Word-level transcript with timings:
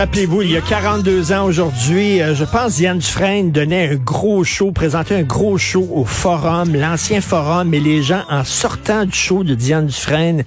Rappelez-vous, 0.00 0.40
il 0.40 0.52
y 0.52 0.56
a 0.56 0.62
42 0.62 1.34
ans 1.34 1.44
aujourd'hui, 1.44 2.22
euh, 2.22 2.34
je 2.34 2.46
pense 2.46 2.76
Diane 2.76 3.00
Dufresne 3.00 3.52
donnait 3.52 3.90
un 3.90 3.96
gros 3.96 4.44
show, 4.44 4.72
présentait 4.72 5.16
un 5.16 5.24
gros 5.24 5.58
show 5.58 5.86
au 5.92 6.06
Forum, 6.06 6.74
l'ancien 6.74 7.20
Forum, 7.20 7.74
et 7.74 7.80
les 7.80 8.02
gens, 8.02 8.22
en 8.30 8.42
sortant 8.42 9.04
du 9.04 9.12
show 9.12 9.44
de 9.44 9.54
Diane 9.54 9.88
Dufresne, 9.88 10.44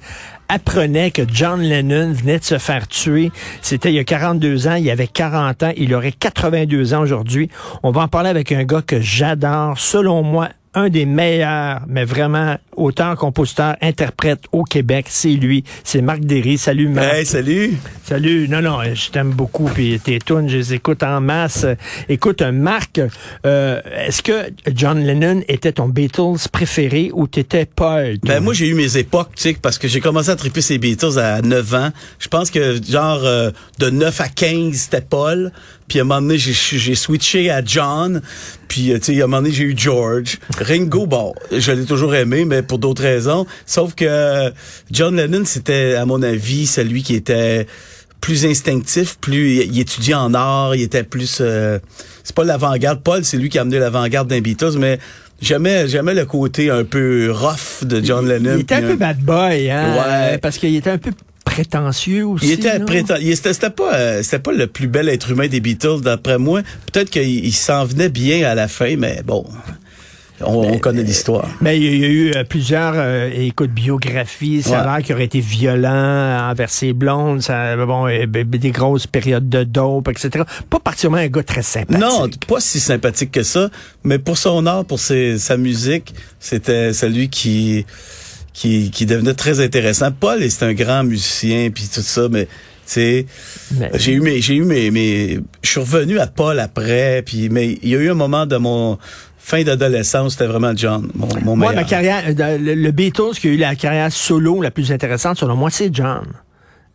apprenaient 0.49 1.11
que 1.11 1.21
John 1.31 1.61
Lennon 1.61 2.13
venait 2.13 2.39
de 2.39 2.43
se 2.43 2.57
faire 2.57 2.87
tuer. 2.87 3.31
C'était 3.61 3.89
il 3.89 3.95
y 3.95 3.99
a 3.99 4.03
42 4.03 4.67
ans, 4.67 4.73
il 4.73 4.89
avait 4.89 5.05
40 5.05 5.61
ans, 5.61 5.71
il 5.77 5.93
aurait 5.93 6.13
82 6.13 6.95
ans 6.95 7.01
aujourd'hui. 7.01 7.51
On 7.83 7.91
va 7.91 8.01
en 8.01 8.07
parler 8.07 8.31
avec 8.31 8.51
un 8.51 8.63
gars 8.63 8.81
que 8.81 9.01
j'adore, 9.01 9.77
selon 9.77 10.23
moi, 10.23 10.49
un 10.73 10.89
des 10.89 11.05
meilleurs, 11.05 11.81
mais 11.87 12.05
vraiment 12.05 12.57
auteur, 12.75 13.15
compositeur, 13.15 13.75
interprète 13.81 14.41
au 14.51 14.63
Québec, 14.63 15.05
c'est 15.09 15.29
lui, 15.29 15.63
c'est 15.83 16.01
Marc 16.01 16.21
Derry. 16.21 16.57
Salut 16.57 16.87
Marc. 16.87 17.13
Hey, 17.13 17.25
salut. 17.25 17.73
Salut. 18.03 18.47
Non, 18.49 18.61
non, 18.61 18.79
je 18.93 19.09
t'aime 19.11 19.31
beaucoup, 19.31 19.65
puis 19.65 19.99
tes 19.99 20.19
tunes, 20.19 20.49
je 20.49 20.57
les 20.57 20.73
écoute 20.73 21.03
en 21.03 21.21
masse. 21.21 21.65
Écoute, 22.09 22.41
Marc, 22.41 22.99
euh, 23.45 23.81
est-ce 24.05 24.21
que 24.21 24.51
John 24.73 24.99
Lennon 24.99 25.41
était 25.47 25.73
ton 25.73 25.87
Beatles 25.87 26.49
préféré 26.51 27.11
ou 27.13 27.27
t'étais 27.27 27.65
Paul? 27.65 28.17
Ben 28.23 28.39
moi, 28.39 28.53
j'ai 28.53 28.67
eu 28.67 28.73
mes 28.73 28.97
époques, 28.97 29.31
tu 29.35 29.43
sais, 29.43 29.57
parce 29.61 29.77
que 29.77 29.87
j'ai 29.87 29.99
commencé 29.99 30.29
à 30.29 30.35
triper 30.35 30.61
ces 30.61 30.77
Beatles 30.77 31.19
à 31.19 31.41
9 31.41 31.73
ans. 31.75 31.89
Je 32.19 32.27
pense 32.27 32.49
que 32.49 32.81
genre 32.83 33.21
euh, 33.23 33.51
de 33.79 33.89
9 33.89 34.21
à 34.21 34.29
15, 34.29 34.73
c'était 34.73 35.01
Paul. 35.01 35.51
Puis 35.93 35.99
à 35.99 36.01
un 36.01 36.05
moment 36.05 36.21
donné, 36.23 36.39
j'ai 36.39 36.95
switché 36.95 37.51
à 37.51 37.63
John. 37.63 38.23
Puis, 38.67 38.91
euh, 38.91 38.97
tu 38.97 39.13
sais, 39.13 39.21
à 39.21 39.25
un 39.25 39.27
moment 39.27 39.43
donné, 39.43 39.53
j'ai 39.53 39.65
eu 39.65 39.75
George. 39.77 40.39
Ringo, 40.57 41.05
bon, 41.05 41.35
je 41.51 41.71
l'ai 41.71 41.85
toujours 41.85 42.15
aimé, 42.15 42.45
mais 42.45 42.63
pour 42.63 42.79
d'autres 42.79 43.03
raisons. 43.03 43.45
Sauf 43.67 43.93
que 43.93 44.03
euh, 44.07 44.49
John 44.89 45.15
Lennon, 45.15 45.43
c'était, 45.45 45.93
à 45.93 46.07
mon 46.07 46.23
avis, 46.23 46.65
celui 46.65 47.03
qui 47.03 47.13
était 47.13 47.67
plus 48.21 48.43
instinctif, 48.43 49.19
plus 49.21 49.65
il 49.65 49.79
étudiait 49.79 50.15
en 50.15 50.33
art, 50.33 50.75
il 50.75 50.81
était 50.81 51.03
plus 51.03 51.37
euh, 51.41 51.77
c'est 52.23 52.35
pas 52.35 52.43
l'avant-garde. 52.43 53.03
Paul, 53.03 53.23
c'est 53.23 53.37
lui 53.37 53.49
qui 53.49 53.59
a 53.59 53.61
amené 53.61 53.77
l'avant-garde 53.77 54.27
d'un 54.27 54.41
Beatles, 54.41 54.79
mais 54.79 54.97
jamais 55.43 55.87
jamais 55.87 56.15
le 56.15 56.25
côté 56.25 56.71
un 56.71 56.85
peu 56.85 57.31
rough 57.31 57.83
de 57.83 58.03
John 58.03 58.27
Lennon. 58.27 58.55
Il 58.55 58.61
était 58.61 58.75
un 58.75 58.81
peu 58.81 58.95
bad 58.95 59.19
boy, 59.19 59.69
hein? 59.69 59.95
Ouais. 59.95 60.37
Parce 60.39 60.57
qu'il 60.57 60.75
était 60.75 60.89
un 60.89 60.97
peu 60.97 61.11
prétentieux 61.43 62.25
aussi. 62.25 62.47
Il 62.47 62.51
était 62.51 62.79
prétentieux. 62.79 63.35
C'était 63.35 63.69
pas, 63.69 63.93
euh, 63.93 64.23
c'était 64.23 64.39
pas 64.39 64.51
le 64.51 64.67
plus 64.67 64.87
bel 64.87 65.09
être 65.09 65.31
humain 65.31 65.47
des 65.47 65.59
Beatles, 65.59 66.01
d'après 66.01 66.37
moi. 66.37 66.61
Peut-être 66.91 67.09
qu'il 67.09 67.53
s'en 67.53 67.85
venait 67.85 68.09
bien 68.09 68.49
à 68.49 68.55
la 68.55 68.67
fin, 68.67 68.95
mais 68.97 69.21
bon. 69.23 69.45
On, 70.45 70.77
connaît 70.79 71.03
l'histoire. 71.03 71.47
Mais 71.61 71.79
il 71.79 71.83
y 71.83 72.03
a 72.03 72.07
eu 72.07 72.31
euh, 72.35 72.43
plusieurs 72.43 72.95
euh, 72.97 73.29
écoutes 73.33 73.71
biographies, 73.71 74.61
ça 74.63 74.81
a 74.81 74.97
l'air 74.97 75.05
qu'il 75.05 75.15
aurait 75.15 75.25
été 75.25 75.39
violent 75.39 76.49
envers 76.49 76.69
ses 76.69 76.91
blondes, 76.91 77.41
ça, 77.41 77.77
bon, 77.77 78.07
des 78.27 78.71
grosses 78.71 79.07
périodes 79.07 79.47
de 79.47 79.63
dope, 79.63 80.09
etc. 80.09 80.43
Pas 80.69 80.79
particulièrement 80.79 81.23
un 81.23 81.29
gars 81.29 81.43
très 81.43 81.61
sympathique. 81.61 82.01
Non, 82.01 82.27
pas 82.47 82.59
si 82.59 82.81
sympathique 82.81 83.31
que 83.31 83.43
ça, 83.43 83.69
mais 84.03 84.19
pour 84.19 84.37
son 84.37 84.65
art, 84.65 84.83
pour 84.83 84.99
ses, 84.99 85.37
sa 85.37 85.55
musique, 85.55 86.13
c'était 86.41 86.91
celui 86.91 87.29
qui 87.29 87.85
qui, 88.53 88.91
qui 88.91 89.05
devenait 89.05 89.33
très 89.33 89.59
intéressant. 89.59 90.11
Paul, 90.11 90.39
c'est 90.49 90.65
un 90.65 90.73
grand 90.73 91.03
musicien, 91.03 91.69
puis 91.73 91.89
tout 91.93 92.01
ça, 92.01 92.27
mais 92.29 92.45
tu 92.45 92.49
sais, 92.85 93.25
j'ai 93.95 94.13
eu 94.13 94.21
mes, 94.21 94.41
j'ai 94.41 94.55
eu 94.55 94.63
mes, 94.63 94.91
mes, 94.91 95.39
je 95.61 95.69
suis 95.69 95.79
revenu 95.79 96.19
à 96.19 96.27
Paul 96.27 96.59
après, 96.59 97.23
puis 97.25 97.49
mais 97.49 97.77
il 97.81 97.89
y 97.89 97.95
a 97.95 97.99
eu 97.99 98.11
un 98.11 98.15
moment 98.15 98.45
de 98.45 98.57
mon 98.57 98.97
fin 99.37 99.63
d'adolescence, 99.63 100.33
c'était 100.33 100.45
vraiment 100.45 100.73
John, 100.75 101.09
mon, 101.15 101.27
mon 101.43 101.55
Moi, 101.55 101.73
ma 101.73 101.83
carrière, 101.83 102.23
euh, 102.27 102.57
le, 102.57 102.91
Beatles 102.91 103.35
qui 103.39 103.47
a 103.47 103.51
eu 103.51 103.57
la 103.57 103.75
carrière 103.75 104.11
solo 104.11 104.61
la 104.61 104.71
plus 104.71 104.91
intéressante, 104.91 105.37
selon 105.37 105.55
moi, 105.55 105.69
c'est 105.69 105.93
John. 105.93 106.25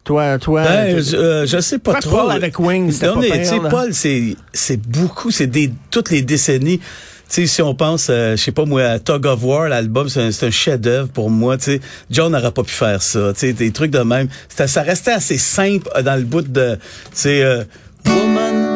Toi, 0.04 0.38
toi. 0.38 0.62
Ben, 0.62 1.02
je, 1.02 1.16
euh, 1.16 1.46
je, 1.46 1.60
sais 1.60 1.78
pas 1.78 2.00
trop. 2.00 2.16
Paul 2.16 2.30
avec 2.30 2.58
Wings, 2.58 2.92
c'était 2.92 3.08
pas 3.08 3.20
pire, 3.20 3.68
Paul, 3.68 3.92
c'est, 3.92 4.36
c'est 4.52 4.80
beaucoup, 4.80 5.30
c'est 5.30 5.46
des, 5.46 5.70
toutes 5.90 6.10
les 6.10 6.22
décennies 6.22 6.80
sais, 7.28 7.46
si 7.46 7.62
on 7.62 7.74
pense, 7.74 8.08
euh, 8.10 8.36
je 8.36 8.42
sais 8.42 8.52
pas 8.52 8.64
moi, 8.64 8.82
à 8.84 8.98
Tug 8.98 9.26
of 9.26 9.42
War, 9.42 9.68
l'album, 9.68 10.08
c'est 10.08 10.22
un, 10.22 10.46
un 10.46 10.50
chef-d'œuvre 10.50 11.08
pour 11.08 11.30
moi. 11.30 11.56
Tu 11.56 11.64
sais, 11.64 11.80
John 12.10 12.32
n'aurait 12.32 12.52
pas 12.52 12.62
pu 12.62 12.72
faire 12.72 13.02
ça. 13.02 13.32
Tu 13.34 13.40
sais, 13.40 13.52
des 13.52 13.70
trucs 13.70 13.90
de 13.90 14.00
même. 14.00 14.28
Ça 14.48 14.82
restait 14.82 15.12
assez 15.12 15.38
simple 15.38 15.88
euh, 15.96 16.02
dans 16.02 16.16
le 16.16 16.24
bout 16.24 16.42
de, 16.42 16.74
tu 16.74 16.80
sais, 17.12 17.42
euh, 17.42 17.64
Woman, 18.06 18.74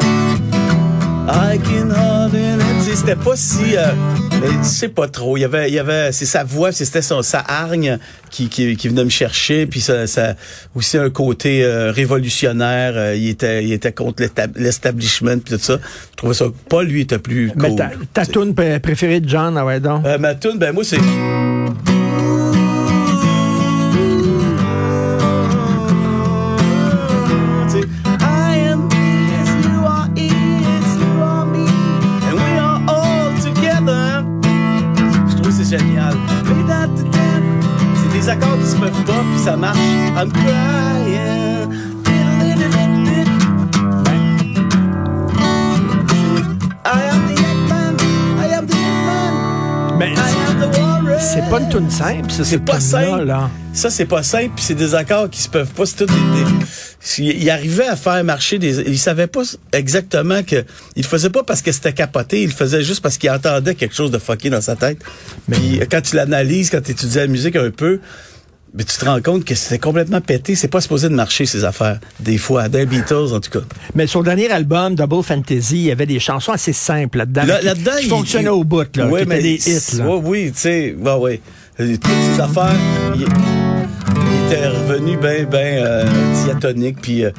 I 1.29 1.59
can 1.59 1.91
C'était 2.94 3.16
pas 3.16 3.36
si, 3.36 3.76
euh, 3.76 3.86
mais 4.41 4.48
tu 4.48 4.69
sais 4.69 4.88
pas 4.88 5.08
trop. 5.08 5.36
Il 5.36 5.41
y 5.41 5.44
avait, 5.44 5.69
il 5.69 5.75
y 5.75 5.78
avait, 5.78 6.12
c'est 6.12 6.26
sa 6.26 6.44
voix, 6.44 6.72
c'était 6.72 7.03
sa 7.03 7.20
hargne 7.38 7.98
qui, 8.30 8.48
qui, 8.48 8.76
qui, 8.76 8.88
venait 8.88 9.04
me 9.04 9.10
chercher, 9.10 9.66
puis 9.66 9.80
ça, 9.80 10.06
ça 10.06 10.34
aussi 10.75 10.98
un 10.98 11.10
côté 11.10 11.66
révolutionnaire. 11.66 13.14
il 13.14 13.28
était, 13.28 13.64
il 13.64 13.72
était 13.72 13.92
contre 13.92 14.25
l'establishment, 14.56 15.38
tout 15.38 15.58
ça. 15.58 15.78
Je 16.12 16.16
trouvais 16.16 16.34
ça. 16.34 16.47
Pas 16.69 16.82
lui 16.82 17.00
était 17.00 17.19
plus. 17.19 17.50
Cool, 17.50 17.62
mais 17.62 17.76
ta, 17.76 17.91
ta 18.12 18.26
tune 18.26 18.54
préférée 18.54 19.20
de 19.20 19.28
John, 19.28 19.56
ah 19.56 19.64
ouais 19.64 19.80
donc? 19.80 20.04
ma 20.20 20.34
tune, 20.34 20.59
ben 20.59 20.72
moi 20.72 20.84
c'est. 20.84 20.98
I'm 40.22 40.31
crying. 40.31 40.72
c'est 51.19 51.49
pas 51.49 51.60
une 51.60 51.69
tune 51.69 51.91
simple, 51.91 52.31
ça. 52.31 52.44
C'est 52.44 52.59
pas 52.59 52.81
simple. 52.81 53.25
Là. 53.25 53.50
Ça, 53.72 53.91
c'est 53.91 54.06
pas 54.06 54.22
simple, 54.22 54.53
puis 54.55 54.65
c'est 54.65 54.75
des 54.75 54.94
accords 54.94 55.31
qui 55.31 55.41
se 55.41 55.49
peuvent 55.49 55.71
pas. 55.72 55.87
C'est 55.87 55.97
tout 55.97 56.06
des, 56.06 56.15
il 57.19 57.50
arrivait 57.50 57.87
à 57.87 57.97
faire 57.97 58.22
marcher 58.22 58.59
des. 58.59 58.81
Il 58.81 58.99
savait 58.99 59.27
pas 59.27 59.43
exactement 59.72 60.43
que. 60.43 60.65
Il 60.94 61.03
le 61.03 61.09
faisait 61.09 61.31
pas 61.31 61.43
parce 61.43 61.62
que 61.62 61.72
c'était 61.72 61.93
capoté, 61.93 62.43
il 62.43 62.49
le 62.49 62.54
faisait 62.54 62.83
juste 62.83 63.03
parce 63.03 63.19
qu'il 63.19 63.31
entendait 63.31 63.75
quelque 63.75 63.94
chose 63.94 64.10
de 64.10 64.19
fucké 64.19 64.50
dans 64.50 64.60
sa 64.60 64.77
tête. 64.77 64.99
Mais 65.49 65.87
quand 65.91 66.03
tu 66.03 66.16
l'analyses, 66.16 66.71
quand 66.71 66.83
tu 66.83 66.91
étudies 66.91 67.16
la 67.16 67.27
musique 67.27 67.56
un 67.56 67.71
peu, 67.71 68.00
mais 68.75 68.84
tu 68.84 68.97
te 68.97 69.05
rends 69.05 69.21
compte 69.21 69.44
que 69.44 69.55
c'était 69.55 69.78
complètement 69.78 70.21
pété. 70.21 70.55
C'est 70.55 70.69
pas 70.69 70.81
supposé 70.81 71.09
de 71.09 71.15
marcher, 71.15 71.44
ces 71.44 71.65
affaires. 71.65 71.99
Des 72.21 72.38
fois, 72.38 72.69
des 72.69 72.87
Beatles, 72.87 73.34
en 73.34 73.41
tout 73.41 73.50
cas. 73.50 73.65
Mais 73.94 74.06
le 74.06 74.22
dernier 74.22 74.50
album, 74.50 74.94
Double 74.94 75.22
Fantasy, 75.22 75.77
il 75.77 75.83
y 75.83 75.91
avait 75.91 76.06
des 76.06 76.19
chansons 76.21 76.53
assez 76.53 76.72
simples 76.72 77.19
là-dedans. 77.19 77.44
Là-dedans, 77.44 77.93
qui, 78.00 78.09
fonctionnaient 78.09 78.49
au 78.49 78.65
bout, 78.65 78.97
là. 78.97 79.09
Oui, 79.09 79.22
mais 79.27 79.43
des 79.43 79.55
hits, 79.55 79.99
là. 79.99 80.06
oui, 80.06 80.53
tu 80.55 80.60
sais, 80.60 80.97
bah 80.99 81.19
oui. 81.21 81.41
Toutes 81.77 82.00
ces 82.34 82.41
affaires, 82.41 82.75
il, 83.15 83.22
il 83.22 84.53
était 84.53 84.69
revenu 84.69 85.16
bien, 85.16 85.44
bien 85.44 85.84
euh, 85.84 86.04
diatonique, 86.44 87.00
puis... 87.00 87.25
Euh, 87.25 87.31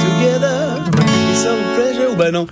together, 0.00 0.78
so 1.34 2.12
ou 2.12 2.16
ben 2.16 2.32
non. 2.32 2.46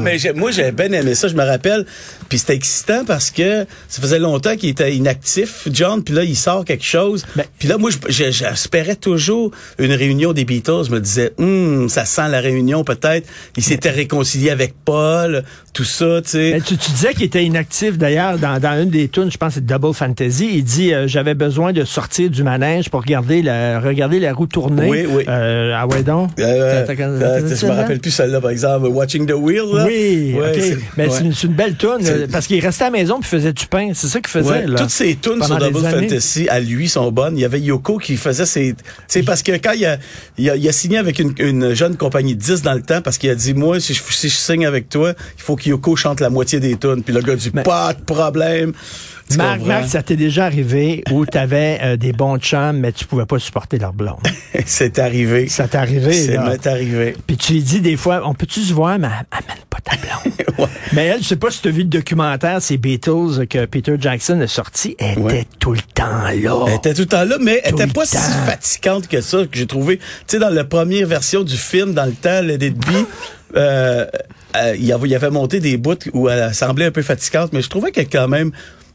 Mais 0.00 0.16
moi, 0.34 0.50
j'ai 0.50 0.72
bien 0.72 0.90
aimé 0.92 1.14
ça, 1.14 1.28
je 1.28 1.34
me 1.34 1.44
rappelle. 1.44 1.84
Puis 2.28 2.38
c'était 2.38 2.54
excitant 2.54 3.04
parce 3.04 3.30
que 3.30 3.66
ça 3.88 4.00
faisait 4.00 4.18
longtemps 4.18 4.56
qu'il 4.56 4.70
était 4.70 4.94
inactif, 4.94 5.68
John. 5.70 6.02
Puis 6.02 6.14
là, 6.14 6.24
il 6.24 6.36
sort 6.36 6.64
quelque 6.64 6.84
chose. 6.84 7.26
Ben, 7.36 7.44
puis 7.58 7.68
là, 7.68 7.76
moi, 7.76 7.90
j'espérais 8.08 8.96
toujours 8.96 9.50
une 9.78 9.92
réunion 9.92 10.32
des 10.32 10.44
Beatles. 10.44 10.84
Je 10.86 10.90
me 10.90 11.00
disais, 11.00 11.32
hum, 11.38 11.88
ça 11.88 12.04
sent 12.04 12.28
la 12.30 12.40
réunion 12.40 12.84
peut-être. 12.84 13.28
Il 13.56 13.62
s'était 13.62 13.90
réconcilié 13.90 14.50
avec 14.50 14.74
Paul, 14.84 15.44
tout 15.72 15.84
ça, 15.84 16.20
tu 16.22 16.30
sais. 16.30 16.52
Ben, 16.52 16.62
tu, 16.62 16.76
disais 16.76 17.14
qu'il 17.14 17.24
était 17.24 17.44
inactif 17.44 17.98
d'ailleurs 17.98 18.38
dans, 18.38 18.58
dans 18.58 18.82
une 18.82 18.90
des 18.90 19.08
tunes, 19.08 19.30
je 19.30 19.36
pense 19.36 19.50
c'est 19.50 19.66
Double 19.66 19.92
Fantasy. 19.92 20.48
Il 20.54 20.64
dit, 20.64 20.94
euh, 20.94 21.06
j'avais 21.06 21.34
besoin 21.34 21.72
de 21.72 21.84
sortir 21.84 22.30
du 22.30 22.42
manège 22.42 22.88
pour 22.88 23.00
regarder 23.00 23.42
la, 23.42 23.80
regarder 23.80 24.20
la 24.20 24.32
roue 24.32 24.46
tourner. 24.46 24.88
Oui, 24.88 25.06
oui. 25.08 25.24
Euh, 25.28 25.72
ah 25.76 25.86
ouais 25.86 26.02
donc? 26.02 26.30
Euh, 26.38 26.84
je 26.86 27.66
me 27.66 27.72
rappelle 27.72 28.00
plus 28.00 28.10
celle-là, 28.10 28.40
par 28.40 28.50
exemple, 28.50 28.86
Watching 28.86 29.26
the 29.26 29.32
Wheel. 29.32 29.64
Là. 29.72 29.84
Oui, 29.90 30.36
Mais 30.96 31.08
c'est 31.10 31.46
une, 31.46 31.52
belle 31.52 31.76
tune 31.76 32.28
parce 32.30 32.46
qu'il 32.46 32.60
restait 32.60 32.84
à 32.84 32.90
la 32.90 32.98
maison 32.98 33.20
puis 33.20 33.28
faisait 33.28 33.52
du 33.52 33.66
pain. 33.66 33.90
C'est 33.94 34.08
ça 34.08 34.20
qu'il 34.20 34.30
faisait. 34.30 34.66
Là, 34.66 34.78
toutes 34.78 34.90
ces 34.90 35.16
tunes 35.16 35.42
sur 35.42 35.58
Double 35.58 35.80
Fantasy 35.80 36.48
à 36.48 36.60
lui 36.60 36.88
sont 36.88 37.10
bonnes. 37.10 37.36
Il 37.36 37.40
y 37.40 37.44
avait 37.44 37.60
Yoko 37.60 37.98
qui 37.98 38.16
faisait 38.16 38.46
ses. 38.46 38.74
C'est 39.08 39.22
parce 39.22 39.42
que 39.42 39.52
quand 39.52 39.72
il 39.72 39.86
a, 39.86 39.98
il 40.38 40.68
a, 40.68 40.72
signé 40.72 40.98
avec 40.98 41.18
une, 41.18 41.34
une, 41.38 41.74
jeune 41.74 41.96
compagnie 41.96 42.34
de 42.34 42.40
10 42.40 42.62
dans 42.62 42.74
le 42.74 42.82
temps 42.82 43.02
parce 43.02 43.18
qu'il 43.18 43.30
a 43.30 43.34
dit 43.34 43.54
moi 43.54 43.80
si 43.80 43.94
je, 43.94 44.02
si 44.10 44.28
je 44.28 44.34
signe 44.34 44.66
avec 44.66 44.88
toi, 44.88 45.12
il 45.36 45.42
faut 45.42 45.56
que 45.56 45.68
Yoko 45.68 45.96
chante 45.96 46.20
la 46.20 46.30
moitié 46.30 46.60
des 46.60 46.76
tunes. 46.76 47.02
Puis 47.02 47.14
le 47.14 47.20
gars 47.20 47.36
dit 47.36 47.50
pas 47.50 47.94
de 47.94 48.02
problème. 48.02 48.72
Marc, 49.36 49.60
Marc, 49.62 49.88
ça 49.88 50.02
t'est 50.02 50.16
déjà 50.16 50.46
arrivé 50.46 51.02
où 51.10 51.26
tu 51.26 51.38
avais 51.38 51.78
euh, 51.82 51.96
des 51.96 52.12
bons 52.12 52.38
chums, 52.38 52.78
mais 52.78 52.92
tu 52.92 53.04
pouvais 53.04 53.26
pas 53.26 53.38
supporter 53.38 53.78
leur 53.78 53.92
blonde. 53.92 54.20
c'est 54.66 54.98
arrivé. 54.98 55.48
Ça 55.48 55.68
t'est 55.68 55.78
arrivé. 55.78 56.12
C'est 56.12 56.66
arrivé. 56.66 57.16
Puis 57.26 57.36
tu 57.36 57.52
lui 57.54 57.62
dis 57.62 57.80
des 57.80 57.96
fois, 57.96 58.22
on 58.24 58.34
peut-tu 58.34 58.60
se 58.60 58.72
voir, 58.72 58.98
mais 58.98 59.06
amène 59.06 59.64
pas 59.68 59.78
ta 59.82 59.96
blonde. 59.96 60.68
Mais 60.92 61.06
elle, 61.06 61.22
je 61.22 61.28
sais 61.28 61.36
pas 61.36 61.50
si 61.50 61.62
tu 61.62 61.68
as 61.68 61.70
vu 61.70 61.82
le 61.82 61.88
documentaire, 61.88 62.60
c'est 62.60 62.76
Beatles 62.76 63.46
que 63.48 63.64
Peter 63.64 63.94
Jackson 63.98 64.40
a 64.40 64.46
sorti. 64.46 64.96
Elle 64.98 65.20
était 65.20 65.46
tout 65.58 65.72
le 65.72 65.80
temps 65.94 66.04
là. 66.04 66.64
Elle 66.66 66.74
était 66.74 66.94
tout 66.94 67.02
le 67.02 67.06
temps 67.06 67.24
là, 67.24 67.36
mais 67.40 67.60
elle 67.64 67.74
était 67.74 67.86
pas 67.86 68.04
si 68.04 68.16
fatigante 68.16 69.06
que 69.06 69.20
ça, 69.20 69.38
que 69.46 69.56
j'ai 69.56 69.66
trouvé. 69.66 69.98
Tu 69.98 70.04
sais, 70.26 70.38
dans 70.38 70.50
la 70.50 70.64
première 70.64 71.06
version 71.06 71.44
du 71.44 71.56
film, 71.56 71.94
dans 71.94 72.06
le 72.06 72.12
temps, 72.12 72.42
le 72.42 72.58
début, 72.58 73.06
euh, 73.56 74.06
euh, 74.56 74.76
il 74.78 75.14
avait 75.14 75.30
monté 75.30 75.60
des 75.60 75.76
bouts 75.76 75.94
où 76.12 76.28
elle 76.28 76.52
semblait 76.54 76.86
un 76.86 76.90
peu 76.90 77.02
fatigante, 77.02 77.52
mais 77.52 77.62
je 77.62 77.70
trouvais 77.70 77.92
qu'elle 77.92 78.08
quand 78.08 78.28
même 78.28 78.50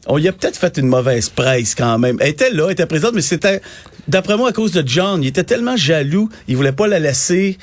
on 0.06 0.18
y 0.18 0.28
a 0.28 0.32
peut-être 0.32 0.56
fait 0.56 0.76
une 0.78 0.86
mauvaise 0.86 1.28
presse 1.28 1.74
quand 1.74 1.98
même. 1.98 2.16
Elle 2.20 2.30
était 2.30 2.50
là, 2.50 2.66
elle 2.66 2.72
était 2.72 2.86
présente, 2.86 3.14
mais 3.14 3.22
c'était, 3.22 3.60
d'après 4.08 4.36
moi, 4.36 4.50
à 4.50 4.52
cause 4.52 4.72
de 4.72 4.82
John. 4.86 5.22
Il 5.22 5.28
était 5.28 5.44
tellement 5.44 5.76
jaloux, 5.76 6.28
il 6.48 6.56
voulait 6.56 6.72
pas 6.72 6.86
la 6.86 6.98
laisser 6.98 7.58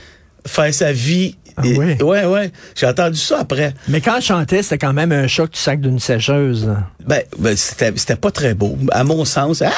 faire 0.45 0.73
sa 0.73 0.91
vie. 0.91 1.37
Ah 1.55 1.61
oui? 1.63 1.95
Ouais, 2.01 2.25
ouais. 2.25 2.51
J'ai 2.75 2.87
entendu 2.87 3.19
ça 3.19 3.39
après. 3.39 3.73
Mais 3.87 4.01
quand 4.01 4.15
elle 4.15 4.23
chantait, 4.23 4.63
c'était 4.63 4.79
quand 4.79 4.93
même 4.93 5.11
un 5.11 5.27
choc 5.27 5.51
du 5.51 5.59
sac 5.59 5.79
d'une 5.79 5.99
sécheuse. 5.99 6.73
Ben, 7.05 7.21
ben 7.37 7.55
c'était, 7.55 7.93
c'était 7.95 8.15
pas 8.15 8.31
très 8.31 8.55
beau. 8.55 8.77
À 8.91 9.03
mon 9.03 9.23
sens. 9.23 9.61
Ah! 9.61 9.71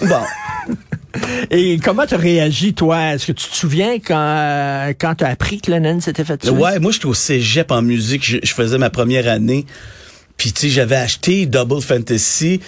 bon. 0.00 0.22
Et 1.50 1.78
comment 1.78 2.06
tu 2.06 2.14
réagi, 2.14 2.74
toi? 2.74 3.14
Est-ce 3.14 3.26
que 3.26 3.32
tu 3.32 3.48
te 3.48 3.54
souviens 3.54 3.98
quand, 3.98 4.16
euh, 4.16 4.92
quand 4.98 5.16
tu 5.16 5.24
as 5.24 5.28
appris 5.28 5.60
que 5.60 5.70
Lennon 5.70 6.00
s'était 6.00 6.24
fait 6.24 6.38
tuer? 6.38 6.50
Ouais, 6.50 6.78
moi, 6.78 6.92
j'étais 6.92 7.06
au 7.06 7.14
cégep 7.14 7.70
en 7.70 7.82
musique. 7.82 8.24
Je, 8.24 8.52
faisais 8.52 8.78
ma 8.78 8.90
première 8.90 9.28
année. 9.28 9.66
Puis, 10.36 10.52
tu 10.52 10.62
sais, 10.62 10.68
j'avais 10.68 10.96
acheté 10.96 11.46
Double 11.46 11.80
Fantasy 11.80 12.60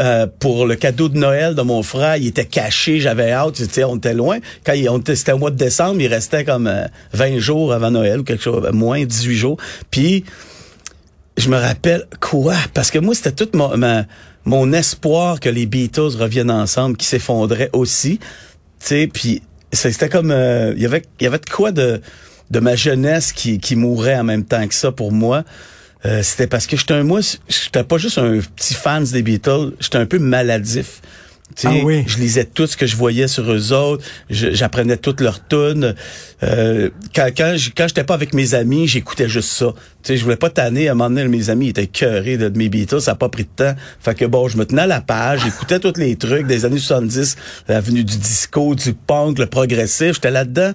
euh, 0.00 0.26
pour 0.38 0.66
le 0.66 0.74
cadeau 0.74 1.08
de 1.08 1.16
Noël 1.16 1.54
de 1.54 1.62
mon 1.62 1.82
frère. 1.82 2.16
Il 2.16 2.26
était 2.26 2.44
caché, 2.44 3.00
j'avais 3.00 3.32
hâte. 3.32 3.54
Tu 3.54 3.64
sais, 3.64 3.84
on 3.84 3.96
était 3.96 4.14
loin. 4.14 4.38
Quand 4.64 4.74
on 4.90 4.98
était, 4.98 5.16
c'était 5.16 5.32
au 5.32 5.38
mois 5.38 5.50
de 5.50 5.56
décembre, 5.56 6.00
il 6.00 6.08
restait 6.08 6.44
comme 6.44 6.70
20 7.12 7.32
euh, 7.32 7.38
jours 7.38 7.72
avant 7.72 7.90
Noël 7.90 8.20
ou 8.20 8.24
quelque 8.24 8.42
chose, 8.42 8.68
moins 8.72 9.04
18 9.04 9.36
jours. 9.36 9.56
Puis, 9.90 10.24
je 11.36 11.48
me 11.48 11.56
rappelle, 11.56 12.06
quoi? 12.20 12.54
Parce 12.74 12.90
que 12.90 12.98
moi, 12.98 13.14
c'était 13.14 13.32
toute 13.32 13.54
ma 13.54 14.04
mon 14.44 14.72
espoir 14.72 15.40
que 15.40 15.48
les 15.48 15.66
Beatles 15.66 16.16
reviennent 16.18 16.50
ensemble 16.50 16.96
qui 16.96 17.06
s'effondrait 17.06 17.70
aussi. 17.72 18.20
Tu 18.84 19.08
puis 19.08 19.42
c'était 19.72 20.08
comme 20.08 20.30
euh, 20.30 20.72
il 20.76 20.82
y 20.82 20.86
avait 20.86 21.02
y 21.20 21.26
avait 21.26 21.38
de 21.38 21.48
quoi 21.48 21.72
de 21.72 22.00
de 22.50 22.60
ma 22.60 22.76
jeunesse 22.76 23.32
qui 23.32 23.58
qui 23.58 23.76
mourait 23.76 24.16
en 24.16 24.24
même 24.24 24.44
temps 24.44 24.66
que 24.66 24.74
ça 24.74 24.92
pour 24.92 25.12
moi. 25.12 25.44
Euh, 26.06 26.22
c'était 26.22 26.46
parce 26.46 26.66
que 26.66 26.76
j'étais 26.76 26.94
un 26.94 27.04
moi 27.04 27.20
j'étais 27.48 27.84
pas 27.84 27.96
juste 27.96 28.18
un 28.18 28.38
petit 28.56 28.74
fan 28.74 29.04
des 29.04 29.22
Beatles, 29.22 29.72
j'étais 29.80 29.98
un 29.98 30.06
peu 30.06 30.18
maladif. 30.18 31.00
Ah 31.62 31.72
oui. 31.84 32.04
Je 32.06 32.18
lisais 32.18 32.44
tout 32.44 32.66
ce 32.66 32.76
que 32.76 32.86
je 32.86 32.96
voyais 32.96 33.28
sur 33.28 33.50
eux 33.52 33.72
autres. 33.72 34.04
J'apprenais 34.30 34.96
toutes 34.96 35.20
leurs 35.20 35.46
tunes. 35.46 35.94
Euh, 36.42 36.90
quand 37.14 37.28
quand 37.36 37.56
j'étais 37.56 38.02
pas 38.04 38.14
avec 38.14 38.34
mes 38.34 38.54
amis, 38.54 38.88
j'écoutais 38.88 39.28
juste 39.28 39.50
ça. 39.50 39.66
sais, 40.02 40.16
je 40.16 40.24
voulais 40.24 40.36
pas 40.36 40.50
tanner. 40.50 40.88
À 40.88 40.92
un 40.92 40.94
moment 40.94 41.10
donné, 41.10 41.28
mes 41.28 41.50
amis 41.50 41.68
étaient 41.68 41.86
cœurés 41.86 42.38
de, 42.38 42.48
mes 42.48 42.68
Beatles. 42.68 43.02
Ça 43.02 43.12
a 43.12 43.14
pas 43.14 43.28
pris 43.28 43.44
de 43.44 43.48
temps. 43.54 43.74
Fait 44.00 44.14
que 44.14 44.24
bon, 44.24 44.48
je 44.48 44.56
me 44.56 44.64
tenais 44.64 44.82
à 44.82 44.86
la 44.86 45.00
page. 45.00 45.42
J'écoutais 45.44 45.78
tous 45.78 45.98
les 45.98 46.16
trucs 46.16 46.46
des 46.46 46.64
années 46.64 46.78
70. 46.78 47.36
L'avenue 47.68 48.04
du 48.04 48.16
disco, 48.16 48.74
du 48.74 48.94
punk, 48.94 49.38
le 49.38 49.46
progressif. 49.46 50.14
J'étais 50.14 50.32
là-dedans. 50.32 50.72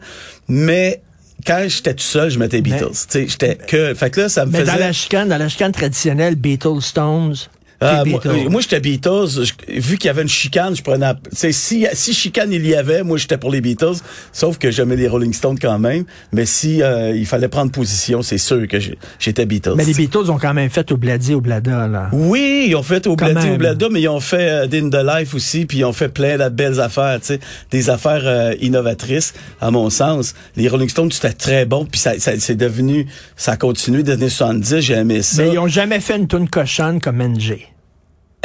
Mais 0.47 1.01
quand 1.45 1.65
j'étais 1.67 1.93
tout 1.93 2.03
seul, 2.03 2.29
je 2.29 2.39
mettais 2.39 2.61
Beatles. 2.61 2.93
sais, 2.93 3.27
j'étais 3.27 3.55
que. 3.55 3.93
Fait 3.95 4.09
que 4.11 4.21
là, 4.21 4.29
ça 4.29 4.45
me 4.45 4.51
mais 4.51 4.59
faisait. 4.59 4.71
dans 4.71 4.79
la 4.79 4.93
chicane, 4.93 5.27
dans 5.27 5.37
la 5.37 5.49
chicane 5.49 5.71
traditionnelle, 5.71 6.35
Beatles, 6.35 6.81
Stones. 6.81 7.35
Ah, 7.81 8.03
moi, 8.05 8.21
moi 8.49 8.61
j'étais 8.61 8.79
Beatles. 8.79 9.41
vu 9.69 9.97
qu'il 9.97 10.07
y 10.07 10.09
avait 10.09 10.21
une 10.21 10.29
chicane, 10.29 10.75
je 10.75 10.83
prenais. 10.83 11.13
Si, 11.31 11.85
si 11.93 12.13
chicane 12.13 12.51
il 12.51 12.65
y 12.65 12.75
avait, 12.75 13.03
moi 13.03 13.17
j'étais 13.17 13.37
pour 13.37 13.51
les 13.51 13.61
Beatles. 13.61 13.97
Sauf 14.33 14.57
que 14.57 14.69
j'aimais 14.69 14.97
les 14.97 15.07
Rolling 15.07 15.33
Stones 15.33 15.57
quand 15.59 15.79
même. 15.79 16.03
Mais 16.33 16.45
si 16.45 16.81
euh, 16.81 17.15
il 17.15 17.25
fallait 17.25 17.47
prendre 17.47 17.71
position, 17.71 18.21
c'est 18.21 18.37
sûr 18.37 18.67
que 18.67 18.77
j'étais 19.19 19.45
Beatles. 19.45 19.75
Mais 19.77 19.85
les 19.85 19.93
Beatles 19.93 20.29
ont 20.29 20.37
quand 20.37 20.53
même 20.53 20.69
fait 20.69 20.91
au 20.91 20.97
Bladi, 20.97 21.33
au 21.33 21.41
Blada, 21.41 21.87
là. 21.87 22.09
Oui, 22.11 22.65
ils 22.67 22.75
ont 22.75 22.83
fait 22.83 23.07
au 23.07 23.15
Bladi, 23.15 23.49
au 23.49 23.57
Blada, 23.57 23.87
mais 23.89 24.01
ils 24.01 24.09
ont 24.09 24.19
fait 24.19 24.49
euh, 24.49 24.67
Din 24.67 24.89
the 24.89 25.03
Life 25.03 25.33
aussi, 25.33 25.65
puis 25.65 25.79
ils 25.79 25.85
ont 25.85 25.93
fait 25.93 26.09
plein 26.09 26.37
de 26.37 26.49
belles 26.49 26.81
affaires, 26.81 27.19
tu 27.21 27.27
sais, 27.27 27.39
des 27.71 27.89
affaires 27.89 28.23
euh, 28.25 28.55
innovatrices, 28.59 29.33
à 29.61 29.71
mon 29.71 29.89
sens. 29.89 30.35
Les 30.57 30.67
Rolling 30.67 30.89
Stones, 30.89 31.11
c'était 31.11 31.33
très 31.33 31.65
bon, 31.65 31.85
puis 31.85 31.99
ça, 31.99 32.19
ça 32.19 32.33
c'est 32.39 32.55
devenu, 32.55 33.07
ça 33.37 33.53
a 33.53 33.57
continué 33.57 34.03
des 34.03 34.13
années 34.13 34.29
70, 34.29 34.79
j'ai 34.79 34.93
aimé 34.95 35.21
ça. 35.21 35.43
Mais 35.43 35.53
ils 35.53 35.59
ont 35.59 35.67
jamais 35.67 35.99
fait 35.99 36.17
une 36.17 36.27
tune 36.27 36.49
cochonne 36.49 36.99
comme 36.99 37.21
NG. 37.21 37.68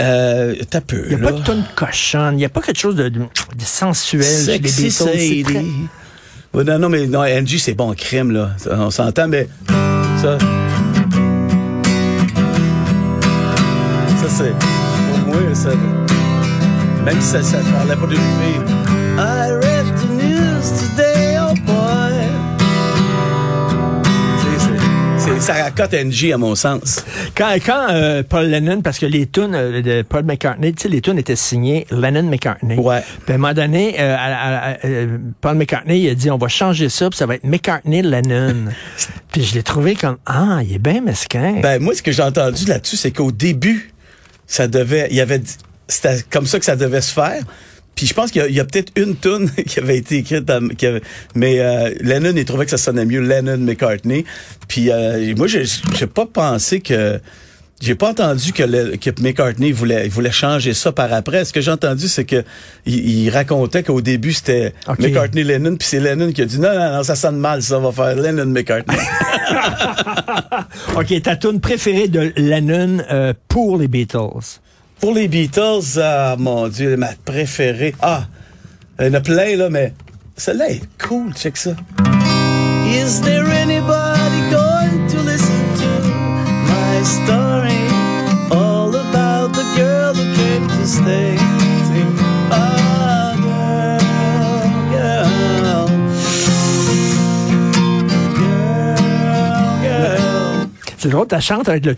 Euh, 0.00 0.54
t'as 0.68 0.80
peu. 0.80 1.04
Il 1.08 1.16
n'y 1.16 1.22
a 1.22 1.30
pas 1.30 1.32
de 1.32 1.44
tonne 1.44 1.64
cochonne. 1.74 2.34
Il 2.34 2.38
n'y 2.38 2.44
a 2.44 2.48
pas 2.48 2.60
quelque 2.60 2.78
chose 2.80 2.96
de, 2.96 3.08
de, 3.08 3.20
sensuel 3.58 4.24
Sexy 4.24 5.44
non, 6.62 6.78
non, 6.78 6.88
mais 6.88 7.06
non, 7.08 7.22
Angie, 7.22 7.58
c'est 7.58 7.74
bon 7.74 7.92
crime, 7.94 8.30
là. 8.30 8.50
On 8.70 8.90
s'entend, 8.90 9.26
mais 9.26 9.48
ça. 10.22 10.38
Ça, 14.20 14.28
c'est. 14.28 14.52
Pour 14.52 15.18
moi, 15.26 15.54
ça. 15.54 15.70
Même 17.04 17.20
si 17.20 17.26
ça 17.26 17.38
ne 17.40 17.72
parlait 17.72 17.96
pas 17.96 18.06
d'une 18.06 18.16
fille. 18.18 18.73
Ça 25.44 25.62
racote 25.62 25.92
NG 25.92 26.32
à 26.32 26.38
mon 26.38 26.54
sens. 26.54 27.04
Quand, 27.36 27.54
quand 27.64 27.88
euh, 27.90 28.22
Paul 28.26 28.46
Lennon, 28.46 28.80
parce 28.80 28.98
que 28.98 29.04
les 29.04 29.26
tunes 29.26 29.54
euh, 29.54 29.82
de 29.82 30.00
Paul 30.00 30.24
McCartney, 30.24 30.72
tu 30.72 30.84
sais, 30.84 30.88
les 30.88 31.02
tunes 31.02 31.18
étaient 31.18 31.36
signées 31.36 31.86
Lennon-McCartney. 31.90 32.78
Ouais. 32.78 33.02
Puis 33.26 33.32
à 33.32 33.34
un 33.34 33.38
moment 33.38 33.52
donné, 33.52 33.96
euh, 33.98 35.18
Paul 35.42 35.58
McCartney, 35.58 36.00
il 36.00 36.08
a 36.08 36.14
dit, 36.14 36.30
on 36.30 36.38
va 36.38 36.48
changer 36.48 36.88
ça, 36.88 37.10
puis 37.10 37.18
ça 37.18 37.26
va 37.26 37.34
être 37.34 37.44
McCartney-Lennon. 37.44 38.70
puis 39.32 39.44
je 39.44 39.54
l'ai 39.54 39.62
trouvé 39.62 39.96
comme, 39.96 40.16
ah, 40.24 40.60
il 40.62 40.76
est 40.76 40.78
bien 40.78 41.02
mesquin. 41.02 41.60
Ben, 41.60 41.78
moi, 41.78 41.94
ce 41.94 42.02
que 42.02 42.10
j'ai 42.10 42.22
entendu 42.22 42.64
là-dessus, 42.64 42.96
c'est 42.96 43.10
qu'au 43.10 43.30
début, 43.30 43.92
ça 44.46 44.66
devait, 44.66 45.08
il 45.10 45.16
y 45.16 45.20
avait, 45.20 45.42
c'était 45.88 46.22
comme 46.30 46.46
ça 46.46 46.58
que 46.58 46.64
ça 46.64 46.76
devait 46.76 47.02
se 47.02 47.12
faire. 47.12 47.42
Puis 47.94 48.06
je 48.06 48.14
pense 48.14 48.30
qu'il 48.30 48.50
y 48.50 48.60
a, 48.60 48.64
peut-être 48.64 48.92
une 48.96 49.16
tune 49.16 49.50
qui 49.66 49.78
avait 49.78 49.96
été 49.96 50.18
écrite, 50.18 50.50
mais 51.34 51.60
euh, 51.60 51.90
Lennon, 52.00 52.32
il 52.36 52.44
trouvait 52.44 52.64
que 52.64 52.70
ça 52.70 52.78
sonnait 52.78 53.06
mieux 53.06 53.20
Lennon 53.20 53.58
McCartney. 53.58 54.24
Puis 54.68 54.90
euh, 54.90 55.34
moi, 55.36 55.46
j'ai 55.46 56.06
pas 56.06 56.26
pensé 56.26 56.80
que 56.80 57.20
j'ai 57.80 57.94
pas 57.94 58.10
entendu 58.10 58.52
que, 58.52 58.62
le, 58.62 58.96
que 58.96 59.10
McCartney 59.20 59.72
voulait, 59.72 60.08
voulait 60.08 60.30
changer 60.30 60.74
ça 60.74 60.92
par 60.92 61.12
après. 61.12 61.44
Ce 61.44 61.52
que 61.52 61.60
j'ai 61.60 61.70
entendu, 61.70 62.08
c'est 62.08 62.24
que 62.24 62.44
il, 62.86 63.28
racontait 63.30 63.82
qu'au 63.82 64.00
début 64.00 64.32
c'était 64.32 64.72
McCartney 64.98 65.44
Lennon, 65.44 65.76
puis 65.76 65.86
c'est 65.86 66.00
Lennon 66.00 66.32
qui 66.32 66.42
a 66.42 66.46
dit 66.46 66.58
non, 66.58 66.72
non, 66.72 66.94
non, 66.94 67.02
ça 67.02 67.16
sonne 67.16 67.36
mal, 67.36 67.62
ça 67.62 67.78
va 67.78 67.92
faire 67.92 68.16
Lennon 68.16 68.46
McCartney. 68.46 68.96
ok, 70.96 71.22
ta 71.22 71.36
tune 71.36 71.60
préférée 71.60 72.08
de 72.08 72.32
Lennon 72.36 72.98
euh, 73.10 73.34
pour 73.48 73.76
les 73.76 73.88
Beatles? 73.88 74.60
Pour 75.00 75.12
les 75.12 75.28
Beatles, 75.28 75.98
ah, 76.00 76.36
mon 76.38 76.68
Dieu, 76.68 76.96
ma 76.96 77.08
préférée. 77.24 77.94
Ah, 78.00 78.24
il 78.98 79.06
y 79.06 79.08
en 79.10 79.14
a 79.14 79.20
plein, 79.20 79.56
là, 79.56 79.68
mais 79.70 79.92
celle-là 80.36 80.70
est 80.70 80.82
cool, 80.98 81.34
check 81.34 81.56
ça. 81.56 81.72
Is 82.86 83.20
there 83.22 83.46
anybody 83.46 84.40
going 84.50 85.06
to 85.08 85.18
listen 85.22 85.62
to 85.76 86.08
my 86.68 87.02
story? 87.02 87.80
All 88.50 88.94
about 88.94 89.52
the 89.52 89.64
girl 89.76 90.14
who 90.14 90.34
came 90.34 90.66
to 90.68 90.86
stay. 90.86 91.53
C'est 101.04 101.10
drôle, 101.10 101.26
tu 101.28 101.38
chantes 101.38 101.68
avec 101.68 101.84
le... 101.84 101.96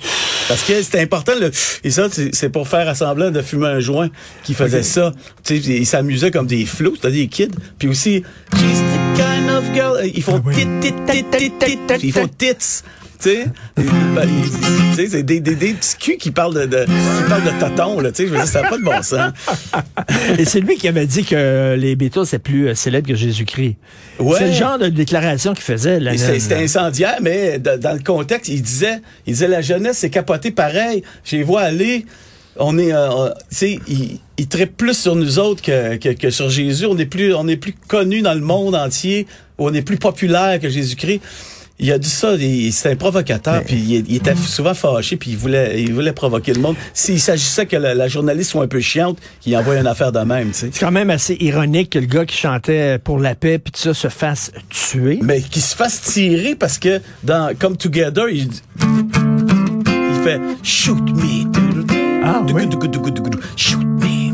Parce 0.48 0.64
que 0.64 0.82
c'était 0.82 0.98
important, 0.98 1.30
le, 1.40 1.52
et 1.84 1.90
ça, 1.92 2.08
c'est 2.10 2.48
pour 2.48 2.66
faire 2.66 2.88
assembler 2.88 3.30
de 3.30 3.40
fumer 3.40 3.68
un 3.68 3.78
joint 3.78 4.08
qui 4.42 4.52
faisait 4.52 4.82
ça. 4.82 5.12
Tu 5.44 5.62
sais, 5.62 5.70
ils 5.70 5.86
s'amusaient 5.86 6.32
comme 6.32 6.48
des 6.48 6.66
flots, 6.66 6.94
c'est-à-dire 7.00 7.22
des 7.22 7.28
kids. 7.28 7.54
Puis 7.78 7.86
aussi, 7.86 8.25
she's 8.56 8.80
the 8.80 9.16
kind 9.16 9.48
of 9.48 9.62
girl, 9.72 9.96
ils 10.04 10.25
font 10.25 10.40
tit, 10.40 10.66
ils 12.02 12.12
font 12.12 12.26
tits. 12.26 12.82
Tu 13.20 13.30
sais, 13.30 13.46
ben, 13.76 14.28
c'est 14.94 15.23
des, 15.23 15.40
des, 15.40 15.54
des 15.54 15.73
petits 15.73 15.96
culs 15.99 16.16
qui 16.18 16.30
parlent 16.30 16.54
de, 16.54 16.66
de 16.66 16.85
qui 16.85 17.28
parlent 17.28 17.44
de 17.44 17.61
tonton, 17.61 18.00
là, 18.00 18.12
tu 18.12 18.23
sais, 18.23 18.28
je 18.28 18.32
veux 18.32 18.38
dire, 18.38 18.46
ça 18.46 18.62
n'a 18.62 18.68
pas 18.68 18.78
de 18.78 18.82
bon 18.82 19.02
sens. 19.02 19.32
Et 20.38 20.44
c'est 20.44 20.61
lui 20.61 20.76
qui 20.76 20.87
avait 20.88 21.06
dit 21.06 21.25
que 21.25 21.75
les 21.78 21.96
Beatles 21.96 22.26
c'est 22.26 22.38
plus 22.38 22.68
euh, 22.68 22.75
célèbre 22.75 23.08
que 23.08 23.14
Jésus-Christ. 23.14 23.76
Ouais. 24.18 24.37
C'est 24.38 24.49
le 24.49 24.52
genre 24.52 24.78
de 24.78 24.88
déclaration 24.88 25.54
qu'il 25.54 25.64
faisait. 25.64 26.00
C'était 26.16 26.62
incendiaire, 26.62 27.18
mais 27.23 27.58
dans 27.58 27.92
le 27.92 28.02
contexte, 28.02 28.50
il 28.50 28.62
disait, 28.62 29.00
il 29.26 29.32
disait 29.32 29.49
la 29.49 29.62
jeunesse 29.62 29.99
c'est 29.99 30.11
capoté 30.11 30.50
pareil. 30.50 31.02
Je 31.25 31.37
les 31.37 31.42
vois 31.42 31.62
aller 31.62 32.04
on 32.58 32.78
est, 32.78 32.92
euh, 32.92 33.28
tu 33.50 33.56
sais, 33.56 33.80
il, 33.87 34.18
il 34.38 34.49
traite 34.49 34.76
plus 34.76 34.99
sur 34.99 35.14
nous 35.14 35.38
autres 35.38 35.62
que, 35.62 35.96
que, 35.96 36.11
que, 36.11 36.30
sur 36.30 36.49
Jésus. 36.49 36.87
On 36.87 36.96
est 36.99 37.06
plus, 37.06 37.35
on 37.35 37.46
est 37.49 37.56
plus 37.56 37.75
connu 37.87 38.23
dans 38.23 38.35
le 38.35 38.40
monde 38.40 38.75
entier. 38.75 39.26
On 39.58 39.73
est 39.75 39.82
plus 39.82 39.96
populaire 39.96 40.61
que 40.61 40.68
Jésus-Christ 40.68 41.20
il 41.78 41.92
a 41.92 41.99
dit 41.99 42.09
ça, 42.09 42.35
il- 42.35 42.73
c'était 42.73 42.90
un 42.92 42.97
provocateur, 42.97 43.62
puis 43.64 43.76
il, 43.76 44.04
il 44.09 44.16
était 44.16 44.35
souvent 44.35 44.75
fâché, 44.75 45.16
puis 45.16 45.30
il 45.33 45.37
voulait, 45.37 45.83
il 45.83 45.92
voulait 45.92 46.12
provoquer 46.12 46.52
le 46.54 46.61
monde. 46.61 46.76
S'il 46.95 47.21
s'agissait 47.21 47.66
que 47.66 47.76
la, 47.76 47.95
la 47.95 48.09
journaliste 48.09 48.50
soit 48.50 48.64
un 48.64 48.68
peu 48.68 48.80
chiante, 48.80 49.18
qu'il 49.40 49.56
envoie 49.56 49.76
une 49.76 49.87
affaire 49.87 50.12
de 50.12 50.21
même, 50.21 50.49
tu 50.49 50.54
sais. 50.54 50.71
C'est 50.73 50.80
quand 50.85 50.90
même 50.90 51.11
assez 51.11 51.37
ironique 51.40 51.90
que 51.90 51.99
le 51.99 52.06
gars 52.06 52.25
qui 52.25 52.37
chantait 52.37 52.99
pour 52.99 53.18
la 53.18 53.35
paix 53.35 53.59
puis 53.59 53.73
tout 53.73 53.80
ça 53.80 53.95
se 53.95 54.09
fasse 54.09 54.52
tuer. 54.71 55.18
Mais 55.23 55.40
qu'il 55.40 55.62
se 55.62 55.75
fasse 55.76 56.00
tirer 56.02 56.54
parce 56.54 56.78
que 56.78 57.00
dans 57.23 57.54
Come 57.59 57.76
Together, 57.76 58.28
il, 58.30 58.49
il 58.80 60.21
fait 60.25 60.40
Shoot 60.62 60.99
me. 61.14 61.45
Ah, 62.25 62.42
oui. 62.52 62.62
Shoot 63.56 63.85
me. 63.85 64.25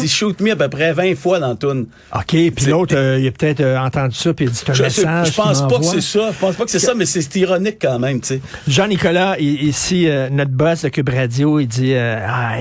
Il 0.00 0.06
dit 0.06 0.08
Shoot 0.08 0.40
me 0.40 0.52
à 0.52 0.56
peu 0.56 0.68
près 0.68 0.92
20 0.92 1.14
fois 1.16 1.38
dans 1.38 1.54
tune. 1.56 1.86
OK, 2.14 2.26
puis 2.26 2.66
l'autre, 2.66 2.94
euh, 2.96 3.18
il 3.20 3.26
a 3.26 3.30
peut-être 3.30 3.60
euh, 3.60 3.78
entendu 3.78 4.14
ça 4.16 4.32
puis 4.34 4.46
il 4.46 4.48
a 4.48 4.52
dit 4.52 4.60
un 4.68 4.72
Je, 4.72 4.82
sais- 4.88 5.02
message. 5.04 5.26
je 5.28 5.32
pense 5.34 5.60
pas 5.62 5.78
que 5.78 5.84
c'est 5.84 6.00
ça. 6.00 6.30
Je 6.32 6.38
pense 6.38 6.56
pas 6.56 6.64
que 6.64 6.70
c'est 6.70 6.78
ça, 6.78 6.94
mais 6.94 7.06
c'est 7.06 7.36
ironique 7.36 7.78
quand 7.80 7.98
même, 7.98 8.20
tu 8.20 8.28
sais. 8.28 8.40
Jean-Nicolas, 8.68 9.36
ici, 9.38 10.08
euh, 10.08 10.28
notre 10.30 10.50
boss 10.52 10.82
de 10.82 10.88
Cube 10.88 11.08
Radio, 11.08 11.60
il 11.60 11.66
dit 11.66 11.94
ah, 11.96 12.56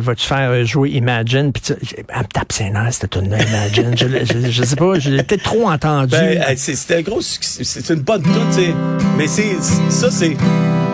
vas-tu 0.00 0.26
faire 0.26 0.64
jouer 0.64 0.90
Imagine? 0.90 1.52
Puis 1.52 1.62
tu- 1.62 1.74
elle 2.08 2.18
me 2.22 2.24
tape 2.32 2.52
ses 2.52 2.70
nerfs, 2.70 2.94
cette 2.94 3.10
tune 3.10 3.26
Imagine. 3.26 3.96
je, 3.96 4.06
je, 4.24 4.50
je 4.50 4.62
sais 4.62 4.76
pas, 4.76 4.98
je 4.98 5.10
l'ai 5.10 5.22
peut-être 5.22 5.42
trop 5.44 5.68
entendu. 5.70 6.10
Ben, 6.10 6.42
c'est- 6.56 6.74
c'était 6.74 6.96
un 6.96 7.02
gros 7.02 7.20
succès. 7.20 7.62
C'est 7.64 7.88
une 7.94 8.00
bonne 8.00 8.22
tune, 8.22 8.32
tu 8.54 8.60
sais. 8.60 8.74
Mais 9.16 9.26
c'est 9.26 9.56
ça, 9.90 10.10
c'est 10.10 10.36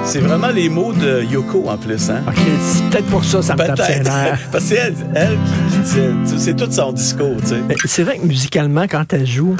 c'est 0.06 0.20
vraiment 0.20 0.48
les 0.48 0.68
mots 0.68 0.92
de 0.92 1.22
Yoko 1.24 1.68
en 1.68 1.76
plus, 1.76 2.10
hein? 2.10 2.22
C'est 2.60 2.84
peut-être 2.90 3.06
pour 3.06 3.24
ça 3.24 3.42
ça 3.42 3.54
me 3.54 3.66
tape 3.66 3.80
ses 3.80 4.00
nerfs. 4.04 4.38
Parce 4.52 4.64
que 4.64 4.70
c'est 4.70 4.76
elle, 4.76 4.94
elle 5.14 5.38
qui, 5.84 6.38
c'est 6.38 6.54
tout 6.56 6.70
son 6.70 6.92
discours, 6.92 7.36
tu 7.40 7.48
sais. 7.48 7.62
C'est 7.84 8.02
vrai 8.04 8.18
que 8.18 8.26
musicalement, 8.26 8.86
quand 8.88 9.12
elle 9.12 9.26
joue, 9.26 9.56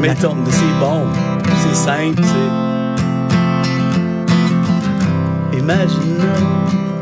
Mais 0.00 0.14
c'est 0.18 0.26
bon, 0.80 1.02
c'est 1.62 1.76
simple, 1.76 2.22
sais. 2.22 2.50
Imagine 5.58 6.18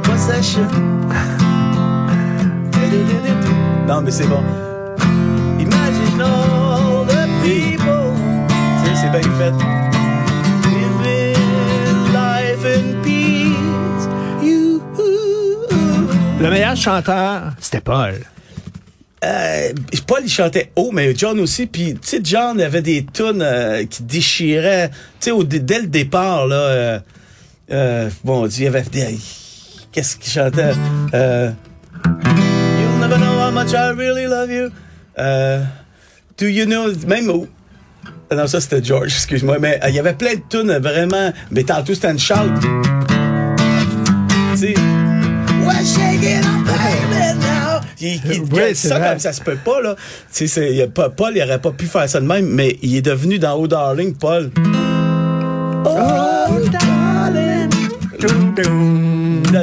possession. 0.02 0.66
Non, 3.88 4.00
mais 4.00 4.10
c'est 4.10 4.26
bon. 4.26 4.42
Imagine 5.58 6.20
all 6.20 7.06
the 7.06 7.26
people. 7.42 8.12
Tu 8.84 8.90
sais, 8.90 9.02
c'est 9.02 9.10
bien 9.10 9.30
fait. 9.38 9.81
Le 16.42 16.50
meilleur 16.50 16.76
chanteur, 16.76 17.52
c'était 17.60 17.80
Paul. 17.80 18.14
Euh, 19.24 19.72
Paul, 20.06 20.20
il 20.24 20.30
chantait 20.30 20.72
haut, 20.74 20.90
mais 20.92 21.14
John 21.14 21.38
aussi. 21.38 21.66
Puis, 21.66 21.94
tu 21.94 22.00
sais, 22.02 22.20
John 22.22 22.60
avait 22.60 22.82
des 22.82 23.06
tunes 23.06 23.40
euh, 23.42 23.84
qui 23.86 24.02
déchiraient. 24.02 24.90
Tu 25.20 25.30
sais, 25.30 25.44
dès 25.60 25.80
le 25.80 25.86
départ, 25.86 26.46
là, 26.48 27.00
euh, 27.70 28.10
bon, 28.24 28.46
il 28.48 28.64
y 28.64 28.66
avait 28.66 28.82
des... 28.82 29.16
Qu'est-ce 29.92 30.16
qu'il 30.16 30.32
chantait? 30.32 30.72
You'll 31.12 31.54
never 32.98 33.16
know 33.16 33.38
how 33.38 33.52
much 33.52 33.72
I 33.72 33.92
really 33.92 34.26
love 34.26 34.50
you. 34.50 34.70
Do 36.36 36.46
you 36.46 36.64
know... 36.64 36.92
Même 37.06 37.30
au... 37.30 37.46
Ah 38.30 38.34
Non, 38.34 38.46
ça, 38.48 38.60
c'était 38.60 38.82
George, 38.82 39.12
excuse-moi. 39.14 39.58
Mais 39.60 39.78
il 39.88 39.94
y 39.94 40.00
avait 40.00 40.14
plein 40.14 40.34
de 40.34 40.42
tunes 40.48 40.78
vraiment... 40.78 41.32
Mais 41.52 41.62
tantôt, 41.62 41.94
c'était 41.94 42.10
une 42.10 42.18
shout. 42.18 43.01
Oui, 48.52 48.60
c'est 48.74 48.88
ça, 48.88 48.98
vrai. 48.98 49.10
comme 49.10 49.18
ça 49.18 49.32
se 49.32 49.40
peut 49.40 49.58
pas, 49.64 49.80
là. 49.80 49.96
Tu 50.32 50.48
sais, 50.48 50.88
Paul, 51.16 51.32
il 51.34 51.42
aurait 51.42 51.60
pas 51.60 51.70
pu 51.70 51.86
faire 51.86 52.08
ça 52.08 52.20
de 52.20 52.26
même, 52.26 52.46
mais 52.46 52.76
il 52.82 52.96
est 52.96 53.02
devenu 53.02 53.38
dans 53.38 53.54
Oh 53.54 53.66
Darling, 53.66 54.14
Paul. 54.14 54.50
Oh, 55.84 55.88
darling. 56.70 57.70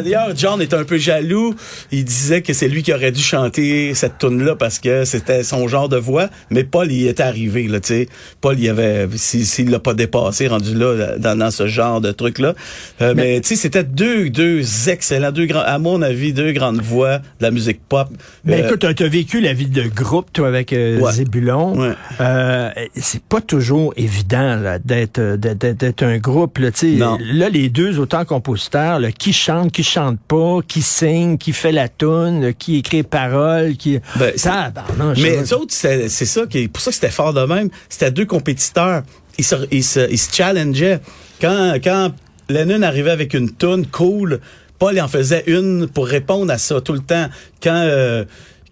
D'ailleurs, 0.01 0.29
John 0.35 0.61
est 0.61 0.73
un 0.73 0.83
peu 0.83 0.97
jaloux. 0.97 1.55
Il 1.91 2.03
disait 2.05 2.41
que 2.41 2.53
c'est 2.53 2.67
lui 2.67 2.83
qui 2.83 2.93
aurait 2.93 3.11
dû 3.11 3.21
chanter 3.21 3.93
cette 3.93 4.17
tune 4.19 4.43
là 4.43 4.55
parce 4.55 4.79
que 4.79 5.05
c'était 5.05 5.43
son 5.43 5.67
genre 5.67 5.89
de 5.89 5.97
voix. 5.97 6.29
Mais 6.49 6.63
Paul, 6.63 6.91
il 6.91 7.07
est 7.07 7.19
arrivé, 7.19 7.67
là, 7.67 7.79
tu 7.79 7.87
sais. 7.89 8.09
Paul, 8.41 8.59
il 8.59 8.69
avait, 8.69 9.07
s'il 9.15 9.69
l'a 9.69 9.79
pas 9.79 9.93
dépassé, 9.93 10.47
rendu 10.47 10.75
là, 10.75 11.17
dans, 11.17 11.37
dans 11.37 11.51
ce 11.51 11.67
genre 11.67 12.01
de 12.01 12.11
truc-là. 12.11 12.53
Euh, 13.01 13.13
mais, 13.15 13.41
tu 13.41 13.49
sais, 13.49 13.55
c'était 13.55 13.83
deux, 13.83 14.29
deux 14.29 14.89
excellents, 14.89 15.31
deux 15.31 15.45
grands, 15.45 15.61
à 15.61 15.77
mon 15.79 16.01
avis, 16.01 16.33
deux 16.33 16.51
grandes 16.51 16.81
voix 16.81 17.17
de 17.19 17.23
la 17.41 17.51
musique 17.51 17.81
pop. 17.87 18.07
Mais 18.45 18.61
Euh, 18.63 18.67
écoute, 18.67 18.79
t'as 18.79 19.05
as 19.05 19.07
vécu 19.09 19.39
la 19.41 19.53
vie 19.53 19.67
de 19.67 19.83
groupe, 19.83 20.31
toi, 20.33 20.47
avec 20.47 20.73
euh, 20.73 20.99
Ouais. 20.99 21.11
Zébulon. 21.11 21.77
Ouais. 21.79 21.93
Euh, 22.19 22.69
c'est 22.95 23.21
pas 23.23 23.41
toujours 23.41 23.93
évident 23.97 24.55
là, 24.55 24.79
d'être 24.79 25.19
d'être 25.37 25.77
d'être 25.77 26.03
un 26.03 26.17
groupe. 26.17 26.57
Là, 26.57 26.71
tu 26.71 26.97
sais. 26.97 27.05
Là, 27.33 27.49
les 27.49 27.69
deux 27.69 27.99
auteurs-compositeurs, 27.99 28.99
là, 28.99 29.11
qui 29.11 29.33
chante, 29.33 29.71
qui 29.71 29.83
chante 29.89 30.19
pas, 30.27 30.59
qui 30.67 30.81
signe, 30.81 31.37
qui 31.37 31.53
fait 31.53 31.71
la 31.71 31.89
tune, 31.89 32.41
là, 32.41 32.53
qui 32.53 32.77
écrit 32.77 32.97
les 32.97 33.03
paroles, 33.03 33.75
qui... 33.77 33.99
Ben, 34.17 34.31
c'est- 34.35 34.49
Tabarnouche, 34.49 35.17
Mais 35.21 35.35
ça. 35.35 35.41
les 35.41 35.53
autres, 35.53 35.73
c'est 35.73 36.09
ça 36.09 36.45
qui 36.47 36.67
pour 36.67 36.81
ça 36.81 36.91
que 36.91 36.95
c'était 36.95 37.09
fort 37.09 37.33
de 37.33 37.41
même. 37.45 37.69
C'était 37.89 38.11
deux 38.11 38.25
compétiteurs. 38.25 39.03
Ils 39.37 39.43
se, 39.45 39.55
ils 39.71 39.83
se, 39.83 40.09
ils 40.09 40.17
se 40.17 40.33
challengeaient. 40.35 40.99
Quand, 41.41 41.75
quand 41.83 42.11
Lennon 42.49 42.81
arrivait 42.81 43.11
avec 43.11 43.33
une 43.33 43.53
tune 43.55 43.85
cool, 43.87 44.39
Paul 44.79 44.95
il 44.95 45.01
en 45.01 45.07
faisait 45.07 45.43
une 45.47 45.87
pour 45.87 46.07
répondre 46.07 46.51
à 46.51 46.57
ça 46.57 46.81
tout 46.81 46.93
le 46.93 46.99
temps. 46.99 47.27
Quand, 47.61 47.83
euh, 47.85 48.25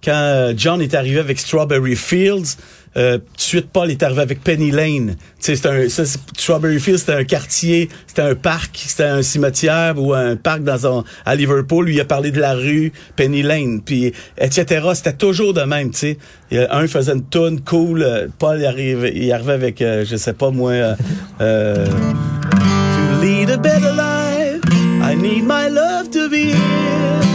quand 0.04 0.54
John 0.56 0.82
est 0.82 0.94
arrivé 0.94 1.20
avec 1.20 1.40
Strawberry 1.40 1.96
Fields, 1.96 2.58
euh, 2.96 3.20
suite 3.38 3.70
Paul 3.72 3.92
est 3.92 4.02
arrivé 4.02 4.22
avec 4.22 4.44
Penny 4.44 4.72
Lane. 4.72 5.16
C'était 5.40 5.68
un, 5.68 5.90
ça, 5.90 6.04
Strawberry 6.06 6.80
Fields, 6.80 7.00
c'était 7.00 7.14
un 7.14 7.24
quartier, 7.24 7.90
c'était 8.08 8.22
un 8.22 8.36
parc, 8.36 8.78
c'était 8.88 9.04
un 9.04 9.22
cimetière 9.22 10.02
ou 10.02 10.14
un 10.14 10.36
parc 10.36 10.64
dans 10.64 11.00
un, 11.00 11.04
à 11.26 11.36
Liverpool. 11.36 11.86
Lui, 11.86 11.96
il 11.96 12.02
a 12.02 12.06
parlé 12.06 12.32
de 12.32 12.40
la 12.40 12.54
rue 12.54 12.92
Penny 13.16 13.44
Lane, 13.44 13.82
puis 13.82 14.14
etc. 14.38 14.86
C'était 14.94 15.14
toujours 15.14 15.54
de 15.54 15.62
même, 15.62 15.92
tu 15.92 15.98
sais. 15.98 16.18
Un 16.52 16.88
faisait 16.88 17.14
une 17.14 17.28
tune 17.28 17.62
cool, 17.62 18.02
euh, 18.04 18.28
Paul 18.40 18.60
il 18.60 18.66
arrivait, 18.66 19.12
il 19.16 19.32
arrivait 19.32 19.54
avec, 19.54 19.82
euh, 19.82 20.06
je 20.06 20.16
sais 20.16 20.34
pas 20.34 20.50
moi, 20.52 20.72
euh, 20.72 20.96
euh, 21.42 21.86
To 21.86 23.22
lead 23.22 23.50
a 23.50 23.58
better 23.58 23.92
life, 23.92 24.62
I 25.02 25.16
need 25.16 25.44
my 25.44 25.68
love 25.70 26.10
to 26.12 26.30
be 26.30 26.54
here. 26.54 27.27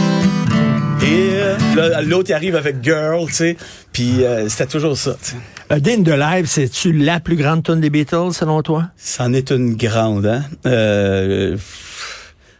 Là, 1.75 2.01
L'autre, 2.01 2.29
il 2.29 2.33
arrive 2.33 2.55
avec 2.55 2.83
Girl, 2.83 3.25
tu 3.27 3.33
sais. 3.33 3.57
Puis 3.91 4.23
euh, 4.23 4.47
c'était 4.47 4.67
toujours 4.67 4.97
ça, 4.97 5.15
tu 5.21 5.31
sais. 5.31 5.35
A 5.69 5.79
Day 5.79 5.95
in 5.95 6.03
the 6.03 6.09
Life, 6.09 6.47
c'est-tu 6.47 6.91
la 6.93 7.19
plus 7.19 7.35
grande 7.35 7.63
tune 7.63 7.79
des 7.79 7.89
Beatles, 7.89 8.33
selon 8.33 8.61
toi? 8.61 8.89
C'en 8.97 9.33
est 9.33 9.51
une 9.51 9.75
grande, 9.75 10.25
hein? 10.25 10.43
Euh, 10.65 11.57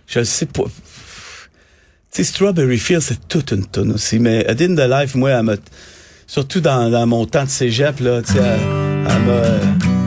je 0.08 0.24
sais 0.24 0.46
pas. 0.46 0.64
Tu 0.64 0.70
sais, 2.12 2.24
Strawberry 2.24 2.78
Fields, 2.78 3.02
c'est 3.02 3.28
toute 3.28 3.52
une 3.52 3.66
tonne 3.66 3.94
aussi. 3.94 4.20
Mais 4.20 4.46
A 4.48 4.54
Day 4.54 4.66
in 4.66 4.76
the 4.76 4.90
Life, 4.90 5.16
moi, 5.16 5.32
elle 5.32 5.44
m'a... 5.44 5.56
Surtout 6.26 6.62
dans, 6.62 6.90
dans 6.90 7.06
mon 7.06 7.26
temps 7.26 7.44
de 7.44 7.50
cégep, 7.50 8.00
là, 8.00 8.22
tu 8.22 8.34
sais, 8.34 8.40
elle, 8.40 8.60
elle 9.10 9.22
m'a... 9.24 10.02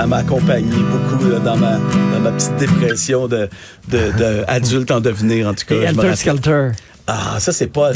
Elle 0.00 0.06
m'a 0.06 0.18
accompagné 0.18 0.76
beaucoup 0.76 1.28
là, 1.28 1.38
dans, 1.40 1.56
ma, 1.56 1.72
dans 1.72 2.20
ma 2.20 2.30
petite 2.30 2.56
dépression 2.56 3.26
de, 3.26 3.48
de, 3.88 3.98
de 4.16 4.44
adulte 4.46 4.90
en 4.90 5.00
devenir, 5.00 5.48
en 5.48 5.54
tout 5.54 5.64
cas. 5.66 5.74
Et 5.74 5.84
Helter. 5.84 6.14
Skelter. 6.14 6.68
Ah, 7.06 7.36
ça, 7.40 7.52
c'est 7.52 7.66
pas... 7.66 7.90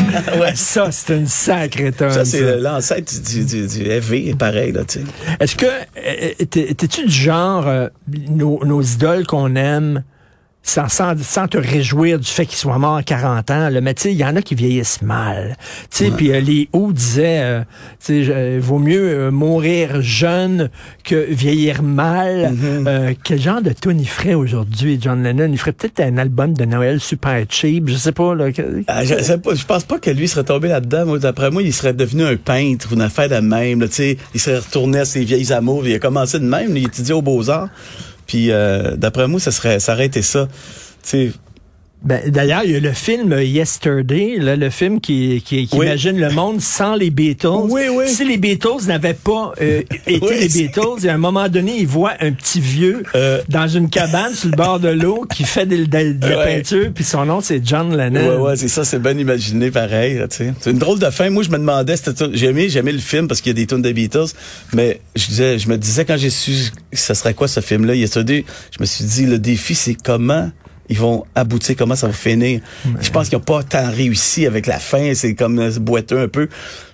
ouais, 0.40 0.54
Ça, 0.54 0.90
c'est 0.92 1.16
une 1.16 1.26
sacrée 1.26 1.92
tune. 1.92 2.10
ça, 2.10 2.24
c'est 2.24 2.58
l'ancêtre 2.58 3.12
du, 3.28 3.44
du, 3.44 3.66
du 3.66 3.86
heavy, 3.88 4.34
pareil, 4.34 4.72
là, 4.72 4.84
tu 4.84 5.00
sais. 5.00 5.04
Est-ce 5.40 5.56
que 5.56 5.66
euh, 5.66 6.44
t'es- 6.50 6.74
t'es-tu 6.74 7.04
du 7.06 7.12
genre 7.12 7.66
euh, 7.68 7.88
nos, 8.28 8.64
nos 8.64 8.82
idoles 8.82 9.26
qu'on 9.26 9.54
aime 9.56 10.02
sans, 10.70 10.88
sans, 10.88 11.14
sans 11.22 11.48
te 11.48 11.58
réjouir 11.58 12.18
du 12.18 12.28
fait 12.28 12.46
qu'ils 12.46 12.56
soient 12.58 12.78
morts 12.78 12.96
à 12.96 13.02
40 13.02 13.50
ans, 13.50 13.68
là, 13.70 13.80
mais 13.80 13.94
tu 13.94 14.02
sais, 14.02 14.12
il 14.12 14.18
y 14.18 14.24
en 14.24 14.36
a 14.36 14.42
qui 14.42 14.54
vieillissent 14.54 15.02
mal. 15.02 15.56
Tu 15.90 16.04
sais, 16.04 16.10
puis 16.12 16.30
euh, 16.32 16.40
les 16.40 16.68
hauts 16.72 16.92
disaient, 16.92 17.40
euh, 17.42 17.60
tu 18.04 18.24
sais, 18.24 18.32
euh, 18.32 18.58
vaut 18.62 18.78
mieux 18.78 19.02
euh, 19.08 19.30
mourir 19.30 20.00
jeune 20.00 20.70
que 21.04 21.26
vieillir 21.30 21.82
mal. 21.82 22.54
Euh, 22.86 23.14
quel 23.24 23.40
genre 23.40 23.62
de 23.62 23.70
tune 23.72 24.00
il 24.00 24.08
ferait 24.08 24.34
aujourd'hui, 24.34 24.98
John 25.00 25.22
Lennon? 25.22 25.48
Il 25.50 25.58
ferait 25.58 25.72
peut-être 25.72 26.00
un 26.00 26.18
album 26.18 26.54
de 26.54 26.64
Noël 26.64 27.00
super 27.00 27.44
cheap, 27.48 27.88
je 27.88 27.96
sais 27.96 28.12
pas. 28.12 28.34
Là, 28.34 28.52
que- 28.52 28.82
Ah, 28.86 29.04
je, 29.04 29.14
sais 29.22 29.38
pas, 29.38 29.54
je 29.54 29.64
pense 29.64 29.84
pas 29.84 29.98
que 29.98 30.10
lui 30.10 30.28
serait 30.28 30.44
tombé 30.44 30.68
là-dedans. 30.68 31.16
D'après 31.16 31.50
moi, 31.50 31.62
il 31.62 31.72
serait 31.72 31.94
devenu 31.94 32.24
un 32.24 32.36
peintre 32.36 32.88
ou 32.90 32.94
une 32.94 33.02
affaire 33.02 33.28
de 33.28 33.36
même. 33.40 33.80
Là, 33.80 33.86
il 34.34 34.40
serait 34.40 34.58
retourné 34.58 35.00
à 35.00 35.04
ses 35.04 35.24
vieilles 35.24 35.52
amours. 35.52 35.86
Il 35.86 35.94
a 35.94 35.98
commencé 35.98 36.38
de 36.38 36.44
même. 36.44 36.76
Il 36.76 36.86
étudiait 36.86 37.14
aux 37.14 37.22
Beaux-Arts. 37.22 37.68
Puis, 38.30 38.52
euh, 38.52 38.94
d'après 38.94 39.26
moi, 39.26 39.40
ça 39.40 39.50
serait, 39.50 39.80
ça 39.80 39.94
aurait 39.94 40.06
été 40.06 40.22
ça. 40.22 40.46
Tu 41.02 41.08
sais, 41.08 41.32
Ben, 42.02 42.30
D'ailleurs, 42.30 42.62
il 42.64 42.70
y 42.70 42.76
a 42.76 42.80
le 42.80 42.92
film 42.92 43.32
Yesterday, 43.38 44.36
là, 44.38 44.56
le 44.56 44.70
film 44.70 45.00
qui, 45.02 45.42
qui, 45.44 45.66
qui 45.66 45.76
Oui. 45.76 45.84
imagine 45.84 46.18
le 46.18 46.30
monde 46.30 46.60
sans 46.60 46.94
les 46.94 47.10
Beatles. 47.10 47.48
Oui, 47.68 47.82
oui. 47.92 48.08
Si 48.08 48.24
les 48.24 48.38
Beatles 48.38 48.86
n'avaient 48.86 49.12
pas 49.12 49.52
euh, 49.60 49.82
été 50.06 50.38
les 50.40 50.48
Beatles, 50.48 51.06
à 51.06 51.12
un 51.12 51.18
moment 51.18 51.48
donné, 51.50 51.76
il 51.78 51.86
voit 51.86 52.12
un 52.20 52.32
petit 52.32 52.58
vieux 52.60 53.02
Euh. 53.14 53.42
dans 53.50 53.68
une 53.68 53.90
cabane 53.90 54.32
sur 54.34 54.48
le 54.50 54.56
bord 54.56 54.80
de 54.80 54.88
l'eau 54.88 55.26
qui 55.34 55.44
fait 55.44 55.66
de, 55.66 55.76
de- 55.84 56.12
de 56.14 56.26
la 56.26 56.38
Ouais. 56.38 56.56
peinture, 56.56 56.90
puis 56.94 57.04
son 57.04 57.26
nom, 57.26 57.42
c'est 57.42 57.60
John 57.66 57.94
Lennon. 57.94 58.28
Ouais, 58.28 58.36
ouais, 58.50 58.56
c'est 58.56 58.68
ça, 58.68 58.84
c'est 58.84 58.98
bien 59.00 59.18
imaginé 59.18 59.70
pareil. 59.70 60.20
C'est 60.30 60.70
une 60.70 60.78
drôle 60.78 60.98
de 60.98 61.10
fin. 61.10 61.28
Moi, 61.28 61.42
je 61.42 61.50
me 61.50 61.58
demandais, 61.58 61.96
c'était 61.98 62.24
j'ai 62.32 62.46
aimé, 62.46 62.70
j'ai 62.70 62.78
aimé 62.78 62.92
le 62.92 62.98
film 62.98 63.28
parce 63.28 63.42
qu'il 63.42 63.50
y 63.50 63.54
a 63.54 63.60
des 63.62 63.66
tunes 63.66 63.82
des 63.82 63.92
Beatles, 63.92 64.28
mais 64.72 65.00
je 65.16 65.26
disais, 65.26 65.58
je 65.58 65.68
me 65.68 65.76
disais 65.76 66.06
quand 66.06 66.16
j'ai 66.16 66.30
su 66.30 66.52
ce 66.94 67.12
serait 67.14 67.34
quoi 67.34 67.46
ce 67.46 67.60
film-là, 67.60 67.94
Yesterday, 67.94 68.44
je 68.74 68.80
me 68.80 68.86
suis 68.86 69.04
dit, 69.04 69.26
le 69.26 69.38
défi, 69.38 69.74
c'est 69.74 69.94
comment 69.94 70.50
ils 70.90 70.98
vont 70.98 71.24
aboutir, 71.36 71.76
comment 71.76 71.94
ça 71.94 72.08
va 72.08 72.12
finir. 72.12 72.60
Je 73.00 73.10
pense 73.10 73.28
qu'ils 73.28 73.38
n'ont 73.38 73.44
pas 73.44 73.62
tant 73.62 73.90
réussi 73.90 74.44
avec 74.44 74.66
la 74.66 74.78
fin, 74.78 75.14
c'est 75.14 75.34
comme 75.34 75.70
boiteux 75.78 76.18
un 76.18 76.28
peu. 76.28 76.48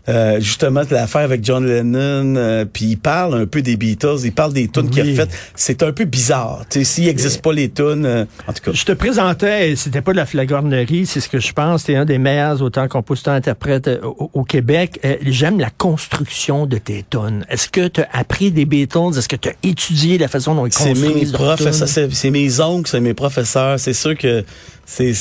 Euh, 0.09 0.39
justement, 0.41 0.83
l'affaire 0.91 1.23
avec 1.23 1.45
John 1.45 1.67
Lennon, 1.67 2.37
euh, 2.37 2.65
puis 2.65 2.85
il 2.87 2.97
parle 2.97 3.35
un 3.35 3.47
peu 3.47 3.61
des 3.61 3.77
Beatles, 3.77 4.19
il 4.25 4.33
parle 4.33 4.53
des 4.53 4.69
tunes 4.69 4.89
qu'il 4.89 5.01
a 5.01 5.15
faites. 5.25 5.37
C'est 5.57 5.83
un 5.83 5.93
peu 5.93 6.05
bizarre. 6.05 6.65
Tu 6.71 6.81
sais, 6.81 6.85
s'il 6.85 7.05
n'existe 7.07 7.43
pas 7.43 7.53
les 7.53 7.69
tunes, 7.71 8.07
euh, 8.07 8.25
en 8.47 8.53
tout 8.53 8.63
cas. 8.63 8.71
Je 8.73 8.85
te 8.85 8.93
présentais, 8.93 9.75
c'était 9.75 10.03
pas 10.03 10.13
de 10.13 10.17
la 10.17 10.27
flagornerie, 10.27 11.07
c'est 11.07 11.21
ce 11.21 11.29
que 11.29 11.41
je 11.41 11.53
pense, 11.53 11.85
t'es 11.85 11.97
un 11.97 12.05
des 12.05 12.19
meilleurs 12.19 12.63
auteurs, 12.63 12.89
compositeurs, 12.89 13.35
interprètes 13.35 13.89
euh, 13.89 13.99
au, 14.03 14.31
au 14.33 14.45
Québec. 14.45 15.01
Euh, 15.05 15.17
J'aime 15.27 15.59
la 15.59 15.71
construction 15.71 16.67
de 16.67 16.79
tes 16.79 17.05
tonnes. 17.09 17.45
Est-ce 17.51 17.69
que 17.69 17.89
tu 17.89 18.01
as 18.01 18.09
appris 18.13 18.53
des 18.53 18.65
Beatles? 18.65 19.19
Est-ce 19.19 19.29
que 19.29 19.37
tu 19.37 19.49
as 19.49 19.55
étudié 19.65 20.19
la 20.19 20.29
façon 20.29 20.55
dont 20.55 20.67
ils 20.67 20.73
construisent 20.73 21.33
tunes? 21.33 21.87
c'est 21.87 22.13
c'est 22.15 22.31
mes 22.31 22.61
oncles, 22.61 22.89
c'est 22.89 23.01
mes 23.01 23.15
professeurs. 23.15 23.81
C'est 23.81 23.93
sûr 23.93 24.17
que 24.17 24.45
c'est 24.85 25.13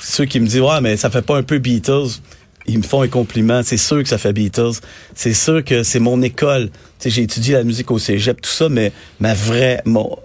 ceux 0.00 0.24
qui 0.26 0.38
me 0.38 0.46
disent 0.46 0.60
ouais 0.60 0.80
mais 0.80 0.96
ça 0.96 1.10
fait 1.10 1.22
pas 1.22 1.36
un 1.36 1.42
peu 1.42 1.58
Beatles. 1.58 2.20
Ils 2.68 2.78
me 2.78 2.82
font 2.82 3.02
un 3.02 3.08
compliment. 3.08 3.62
C'est 3.64 3.76
sûr 3.78 4.02
que 4.02 4.08
ça 4.08 4.18
fait 4.18 4.32
Beatles. 4.32 4.72
C'est 5.14 5.32
sûr 5.34 5.64
que 5.64 5.82
c'est 5.82 5.98
mon 6.00 6.20
école. 6.22 6.70
J'ai 7.04 7.22
étudié 7.22 7.54
la 7.54 7.64
musique 7.64 7.90
au 7.90 7.98
cégep, 7.98 8.40
tout 8.40 8.50
ça, 8.50 8.68
mais 8.68 8.92
ma 9.20 9.32
vraie, 9.34 9.80
mon, 9.86 10.16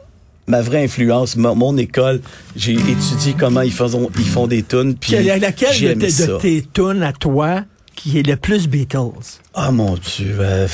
ma 0.48 0.62
vraie 0.62 0.84
influence, 0.84 1.36
mon, 1.38 1.56
mon 1.56 1.78
école, 1.78 2.20
j'ai 2.56 2.74
étudié 2.74 3.36
comment 3.40 3.62
ils 3.62 3.72
font, 3.72 4.10
ils 4.20 4.26
font 4.28 4.48
des 4.48 4.64
tunes. 4.64 4.96
Puis 4.96 5.12
Quelle- 5.12 5.40
laquelle 5.40 5.80
de, 5.80 5.94
tes- 5.94 6.06
de 6.08 6.10
ça. 6.12 6.38
tes 6.42 6.66
tunes 6.74 7.02
à 7.04 7.14
toi 7.14 7.62
qui 7.96 8.20
est 8.20 8.28
le 8.28 8.36
plus 8.36 8.68
Beatles? 8.68 9.40
Ah 9.54 9.72
mon 9.72 9.96
Dieu, 9.96 10.36
euh, 10.40 10.68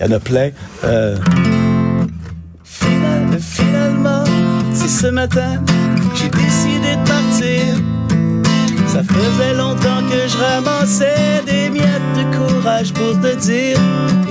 il 0.00 0.06
y 0.06 0.08
en 0.08 0.12
a 0.12 0.20
plein. 0.20 0.50
Euh, 0.84 1.16
final- 2.64 3.38
finalement, 3.40 4.24
c'est 4.74 4.88
ce 4.88 5.06
matin, 5.06 5.62
j'ai 6.14 6.28
décidé 6.28 6.96
de 6.96 7.08
partir. 7.08 7.82
Ça 8.96 9.02
faisait 9.04 9.52
longtemps 9.52 10.00
que 10.08 10.26
je 10.26 10.38
ramassais 10.38 11.42
des 11.44 11.68
miettes 11.68 11.84
de 12.16 12.34
courage 12.34 12.94
pour 12.94 13.20
te 13.20 13.34
dire. 13.36 13.78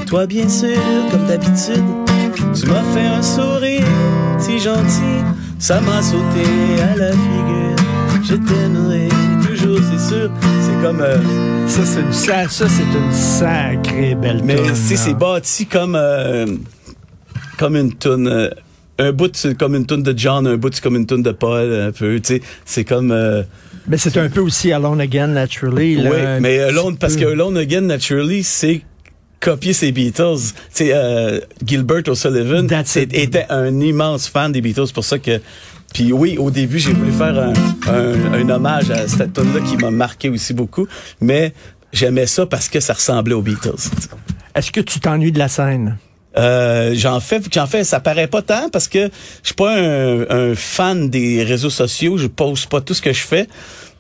Et 0.02 0.06
toi, 0.06 0.26
bien 0.26 0.50
sûr, 0.50 0.80
comme 1.12 1.28
d'habitude, 1.28 1.84
tu 2.36 2.66
m'as 2.66 2.82
fait 2.92 3.06
un 3.06 3.22
sourire 3.22 3.86
si 4.40 4.58
gentil. 4.58 5.22
Ça 5.60 5.80
m'a 5.82 6.02
sauté 6.02 6.82
à 6.82 6.96
la 6.96 7.12
figure. 7.12 7.76
Je 8.24 8.34
t'aimerai 8.34 9.08
toujours, 9.48 9.78
c'est 9.92 10.16
sûr. 10.16 10.32
C'est 10.62 10.82
comme... 10.82 11.02
euh, 11.02 11.68
Ça, 11.68 11.82
c'est 11.86 12.00
une, 12.02 12.12
ça, 12.12 12.68
c'est 12.68 12.98
une 12.98 13.12
sacrée 13.12 14.16
belle 14.16 14.42
mais 14.44 14.58
sais, 14.74 14.96
là. 14.96 15.00
c'est 15.00 15.14
bâti 15.14 15.68
comme 15.68 15.94
euh, 15.96 16.48
comme 17.60 17.76
une 17.76 17.94
tune. 17.94 18.28
euh, 18.28 18.50
un 18.98 19.12
bout 19.12 19.30
c'est 19.36 19.56
comme 19.56 19.76
une 19.76 19.86
tune 19.86 20.02
de 20.02 20.18
John, 20.18 20.48
un 20.48 20.58
bout 20.58 20.74
c'est 20.74 20.82
comme 20.82 20.96
une 20.96 21.06
tune 21.06 21.22
de 21.22 21.32
Paul, 21.34 21.72
un 21.72 21.92
peu. 21.92 22.20
Tu 22.20 22.38
sais, 22.38 22.42
c'est 22.66 22.84
comme. 22.84 23.14
Euh, 23.86 23.90
Mais 23.90 23.98
c'est 23.98 24.18
un 24.18 24.30
peu 24.30 24.42
aussi 24.42 24.72
Alone 24.72 25.02
Again, 25.02 25.28
Naturally. 25.28 25.96
là, 25.96 26.10
oui, 26.12 26.18
mais 26.42 26.60
Alone, 26.60 26.98
parce 26.98 27.16
peu. 27.16 27.22
que 27.22 27.26
Alone 27.32 27.58
Again, 27.58 27.82
naturally, 27.82 28.44
c'est 28.44 28.82
copier 29.40 29.74
ses 29.74 29.92
Beatles. 29.92 30.38
Sais, 30.72 30.92
euh, 30.94 31.40
Gilbert 31.66 32.04
O'Sullivan 32.08 32.68
c'est- 32.86 33.14
était 33.14 33.46
un 33.50 33.80
immense 33.80 34.28
fan 34.28 34.52
des 34.52 34.62
Beatles, 34.62 34.92
pour 34.94 35.06
ça 35.06 35.20
que. 35.20 35.40
Puis 35.94 36.12
oui, 36.12 36.38
au 36.38 36.52
début, 36.52 36.80
j'ai 36.80 36.92
voulu 36.94 37.12
faire 37.12 37.38
un, 37.40 37.54
un, 37.90 38.34
un 38.34 38.50
hommage 38.50 38.90
à 38.92 39.08
cette 39.08 39.34
tune-là 39.34 39.62
qui 39.62 39.78
m'a 39.78 39.92
marqué 39.92 40.28
aussi 40.30 40.54
beaucoup, 40.54 40.88
mais 41.22 41.54
j'aimais 41.94 42.26
ça 42.26 42.46
parce 42.46 42.68
que 42.68 42.80
ça 42.82 42.94
ressemblait 42.94 43.34
aux 43.36 43.42
Beatles. 43.42 43.76
Est-ce 44.56 44.72
que 44.72 44.82
tu 44.82 45.00
t'ennuies 45.00 45.32
de 45.32 45.40
la 45.40 45.48
scène? 45.48 45.98
Euh, 46.38 46.92
j'en 46.96 47.22
fais, 47.22 47.40
j'en 47.54 47.66
fais, 47.66 47.86
ça 47.86 48.02
paraît 48.02 48.28
pas 48.28 48.42
tant 48.42 48.68
parce 48.70 48.90
que 48.90 49.06
je 49.06 49.10
suis 49.48 49.56
pas 49.56 49.74
un, 49.74 50.30
un 50.30 50.54
fan 50.56 51.10
des 51.10 51.44
réseaux 51.44 51.70
sociaux, 51.70 52.18
je 52.18 52.28
poste 52.28 52.68
pas 52.70 52.82
tout 52.82 52.94
ce 52.94 53.02
que 53.02 53.14
je 53.14 53.22
fais, 53.22 53.48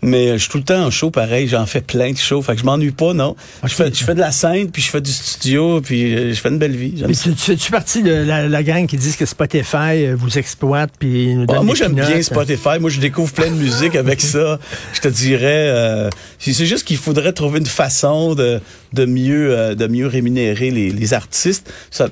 mais 0.02 0.34
je 0.34 0.38
suis 0.38 0.50
tout 0.50 0.58
le 0.58 0.64
temps 0.64 0.86
en 0.86 0.92
show 0.92 1.10
pareil, 1.10 1.48
j'en 1.48 1.66
fais 1.66 1.82
plein 1.82 2.12
de 2.12 2.18
shows, 2.18 2.42
fait 2.42 2.54
que 2.54 2.62
je 2.62 2.66
m'ennuie 2.66 2.92
pas, 2.92 3.14
non. 3.14 3.36
Je 3.64 3.74
fais, 3.74 3.92
je 3.94 4.04
fais 4.04 4.14
de 4.14 4.20
la 4.20 4.32
scène, 4.32 4.70
puis 4.72 4.82
je 4.82 4.90
fais 4.90 5.02
du 5.02 5.12
studio, 5.12 5.82
puis 5.82 6.14
euh, 6.14 6.34
je 6.34 6.40
fais 6.40 6.50
une 6.50 6.60
belle 6.60 6.76
vie. 6.76 7.04
Mais 7.08 7.14
tu, 7.14 7.56
tu 7.56 7.72
partie 7.72 8.04
de 8.04 8.12
la, 8.12 8.48
la 8.48 8.64
gang 8.64 8.86
qui 8.86 8.98
disent 8.98 9.16
que 9.16 9.26
Spotify 9.26 10.06
euh, 10.06 10.16
vous 10.18 10.38
exploite 10.38 10.92
puis 11.00 11.36
nous 11.36 11.46
donne 11.46 11.58
Ah, 11.60 11.64
moi, 11.64 11.76
j'aime 11.76 11.94
bien 11.94 12.06
peanuts? 12.06 12.24
Spotify. 12.24 12.80
Moi, 12.80 12.90
je 12.90 13.00
découvre 13.00 13.34
plein 13.34 13.50
de 13.50 13.56
musique 13.56 13.96
avec 13.96 14.22
ça. 14.22 14.60
Je 14.94 15.02
te 15.02 15.08
dirais, 15.08 15.70
euh, 15.70 16.10
c'est 16.40 16.66
juste 16.66 16.86
qu'il 16.86 16.98
faudrait 16.98 17.34
trouver 17.34 17.60
une 17.60 17.66
façon 17.66 18.36
de, 18.36 18.62
de 18.96 19.06
mieux, 19.06 19.52
euh, 19.52 19.76
de 19.76 19.88
mieux 19.88 20.08
rémunérer 20.08 20.72
les, 20.72 20.90
les 20.90 21.14
artistes. 21.14 21.72
Ça, 21.92 22.10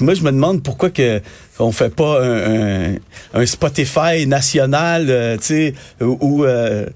moi, 0.00 0.14
je 0.14 0.22
me 0.22 0.32
demande 0.32 0.62
pourquoi 0.62 0.90
que 0.90 1.20
on 1.58 1.72
fait 1.72 1.94
pas 1.94 2.22
un, 2.24 2.92
un, 2.92 2.96
un 3.34 3.46
Spotify 3.46 4.26
national, 4.26 5.06
euh, 5.10 5.36
tu 5.36 5.44
sais, 5.44 5.74
ou, 6.00 6.44
euh, 6.44 6.86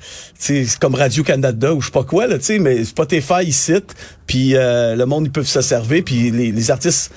tu 0.40 0.67
sais, 0.67 0.79
comme 0.81 0.95
Radio 0.95 1.23
Canada 1.23 1.75
ou 1.75 1.83
je 1.83 1.87
sais 1.87 1.93
pas 1.93 2.05
quoi 2.05 2.27
là, 2.27 2.38
tu 2.38 2.45
sais, 2.45 2.59
mais 2.59 2.83
Spotify 2.85 3.45
ici, 3.47 3.75
puis 4.27 4.57
euh, 4.57 4.97
le 4.97 5.05
monde 5.05 5.27
ils 5.27 5.31
peuvent 5.31 5.47
se 5.47 5.61
servir, 5.61 6.03
puis 6.05 6.31
les, 6.31 6.51
les 6.53 6.71
artistes 6.71 7.12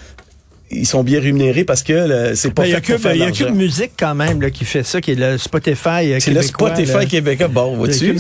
ils 0.70 0.86
sont 0.86 1.04
bien 1.04 1.20
rémunérés 1.20 1.64
parce 1.64 1.84
que 1.84 2.34
c'est 2.36 2.54
pas 2.54 2.64
Ben, 2.64 2.68
Il 2.68 2.72
y 2.72 2.76
a 2.76 2.82
fait 2.82 2.94
pour 2.94 2.96
que 2.96 3.02
faire 3.02 3.16
il 3.16 3.20
y 3.20 3.24
a 3.24 3.32
que 3.32 3.52
musique 3.52 3.92
quand 3.98 4.16
même 4.16 4.42
là, 4.42 4.50
qui 4.50 4.66
fait 4.66 4.84
ça, 4.84 5.00
qui 5.00 5.12
est 5.12 5.16
le 5.16 5.38
Spotify 5.38 6.14
euh, 6.14 6.20
C'est 6.20 6.32
le 6.32 6.42
Spotify 6.42 6.94
là. 6.94 7.06
québécois. 7.06 7.48
Bon, 7.48 7.76
vois-tu? 7.76 8.14
Cube 8.14 8.18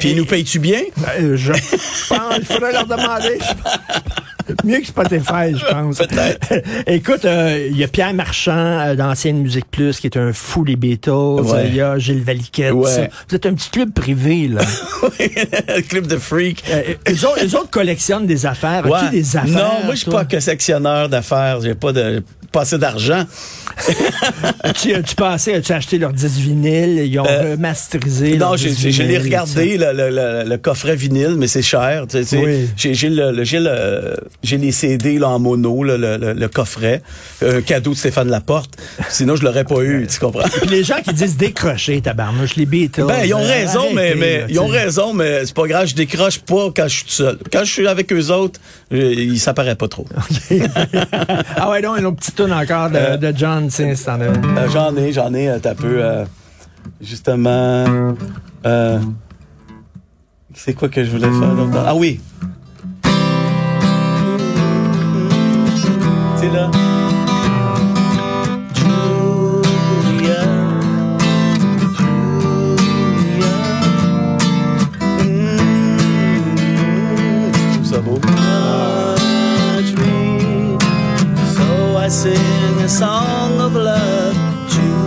Puis 0.00 0.10
ils 0.10 0.16
nous 0.16 0.24
payes-tu 0.24 0.58
bien? 0.58 0.80
Euh, 1.18 1.36
je 1.36 1.52
pense, 1.52 2.36
il 2.38 2.44
faudrait 2.44 2.72
leur 2.72 2.86
demander. 2.86 3.38
Mieux 4.64 4.80
que 4.80 4.86
Spotify, 4.86 5.54
je 5.54 5.64
pense. 5.64 5.98
Peut-être. 5.98 6.52
Écoute, 6.86 7.24
euh, 7.24 7.68
il 7.70 7.76
y 7.76 7.84
a 7.84 7.88
Pierre 7.88 8.14
Marchand 8.14 8.52
euh, 8.56 8.94
d'Ancienne 8.94 9.38
Musique 9.38 9.70
Plus 9.70 10.00
qui 10.00 10.06
est 10.06 10.16
un 10.16 10.32
fou 10.32 10.64
des 10.64 10.76
Beatles. 10.76 11.10
Ouais. 11.10 11.52
Euh, 11.52 11.64
Il 11.66 11.74
y 11.74 11.80
a 11.80 11.98
Gilles 11.98 12.22
Valiquette. 12.22 12.72
Ouais. 12.72 13.10
Vous 13.28 13.36
êtes 13.36 13.46
un 13.46 13.54
petit 13.54 13.70
club 13.70 13.92
privé, 13.92 14.48
là. 14.48 14.62
Le 15.18 15.80
clip 15.82 16.06
de 16.06 16.16
freak. 16.16 16.62
Euh, 16.70 16.82
eux, 17.08 17.26
autres, 17.26 17.44
eux 17.44 17.56
autres 17.56 17.70
collectionnent 17.70 18.26
des 18.26 18.46
affaires. 18.46 18.84
As-tu 18.92 19.10
des 19.10 19.36
affaires? 19.36 19.48
non, 19.48 19.84
moi 19.84 19.94
je 19.94 20.00
suis 20.00 20.10
pas 20.10 20.24
que 20.24 20.40
sectionneur 20.40 21.08
d'affaires. 21.08 21.60
J'ai 21.60 21.74
pas 21.74 21.92
de 21.92 22.22
pas 22.52 22.62
assez 22.62 22.78
d'argent. 22.78 23.24
As-tu, 24.62 24.94
as-tu 24.94 25.14
passé, 25.14 25.54
as-tu 25.54 25.72
acheté 25.72 25.98
leurs 25.98 26.12
10 26.12 26.38
vinyles? 26.40 27.06
Ils 27.06 27.18
ont 27.18 27.26
Euh, 27.26 27.52
remasterisé 27.52 28.36
Non, 28.36 28.56
j'ai 28.56 28.70
10 28.70 28.80
j'ai- 28.80 28.90
je 28.92 29.02
l'ai 29.02 29.08
vinyles, 29.18 29.22
regardé 29.24 29.78
le, 29.78 29.92
le, 29.92 30.10
le, 30.10 30.48
le 30.48 30.58
coffret 30.58 30.96
vinyle, 30.96 31.36
mais 31.38 31.46
c'est 31.46 31.62
cher. 31.62 32.04
Tu 32.08 32.18
sais, 32.18 32.22
tu 32.24 32.28
sais. 32.28 32.36
Oui. 32.44 32.68
J'ai 32.76 32.94
j'ai 32.94 33.08
le, 33.08 33.32
le- 33.32 33.44
j'ai 33.44 33.58
le- 33.60 34.16
j'ai 34.42 34.58
les 34.58 34.72
CD 34.72 35.18
là 35.18 35.28
en 35.28 35.38
mono, 35.38 35.82
là, 35.84 35.96
le, 35.96 36.48
coffret, 36.48 37.02
un 37.46 37.60
cadeau 37.62 37.92
de 37.92 37.96
Stéphane 37.96 38.28
Laporte. 38.28 38.70
Sinon 39.08 39.36
je 39.36 39.44
l'aurais 39.44 39.64
pas 39.64 39.80
eu, 39.82 40.06
tu 40.10 40.18
comprends? 40.18 40.48
Puis 40.60 40.68
les 40.68 40.82
gens 40.84 41.00
qui 41.02 41.14
disent 41.14 41.36
décrocher, 41.36 42.00
tabarnouche, 42.00 42.56
les 42.56 42.66
Beatles. 42.66 43.04
Ben, 43.06 43.24
ils 43.24 43.34
ont 43.34 43.38
euh, 43.42 43.46
raison, 43.46 43.86
mais, 43.94 44.00
arrêtez, 44.10 44.18
mais 44.20 44.38
là, 44.40 44.46
ils 44.48 44.60
ont 44.60 44.66
raison, 44.66 45.14
mais 45.14 45.46
c'est 45.46 45.54
pas 45.54 45.66
grave, 45.66 45.86
je 45.86 45.94
décroche 45.94 46.40
pas 46.40 46.70
quand 46.74 46.88
je 46.88 46.94
suis 46.96 47.04
tout 47.04 47.10
seul. 47.12 47.38
Quand 47.52 47.64
je 47.64 47.72
suis 47.72 47.86
avec 47.86 48.12
eux 48.12 48.30
autres, 48.30 48.60
euh, 48.92 49.14
il 49.16 49.38
s'apparaît 49.40 49.76
pas 49.76 49.88
trop. 49.88 50.06
ah 51.56 51.70
ouais, 51.70 51.80
non, 51.80 51.96
une 51.96 52.06
autre 52.06 52.16
petite 52.18 52.39
tune 52.44 52.52
encore 52.52 52.90
de, 52.90 52.96
Euh, 52.96 53.16
de 53.16 53.32
John, 53.36 53.68
tiens, 53.68 53.94
si 53.94 54.04
t'en 54.04 54.20
as. 54.20 54.24
Euh, 54.24 54.68
j'en 54.72 54.96
ai, 54.96 55.12
j'en 55.12 55.32
ai, 55.34 55.48
euh, 55.48 55.58
t'as 55.60 55.74
peu, 55.74 56.02
euh, 56.02 56.24
justement, 57.00 57.84
euh, 58.66 58.98
c'est 60.54 60.74
quoi 60.74 60.88
que 60.88 61.04
je 61.04 61.10
voulais 61.10 61.28
faire? 61.28 61.84
Ah 61.86 61.94
oui! 61.94 62.20
C'est 66.36 66.50
là. 66.50 66.70
Sing 82.20 82.84
a 82.84 82.88
song 82.88 83.58
of 83.60 83.74
love, 83.74 84.36
Julia. 84.68 85.00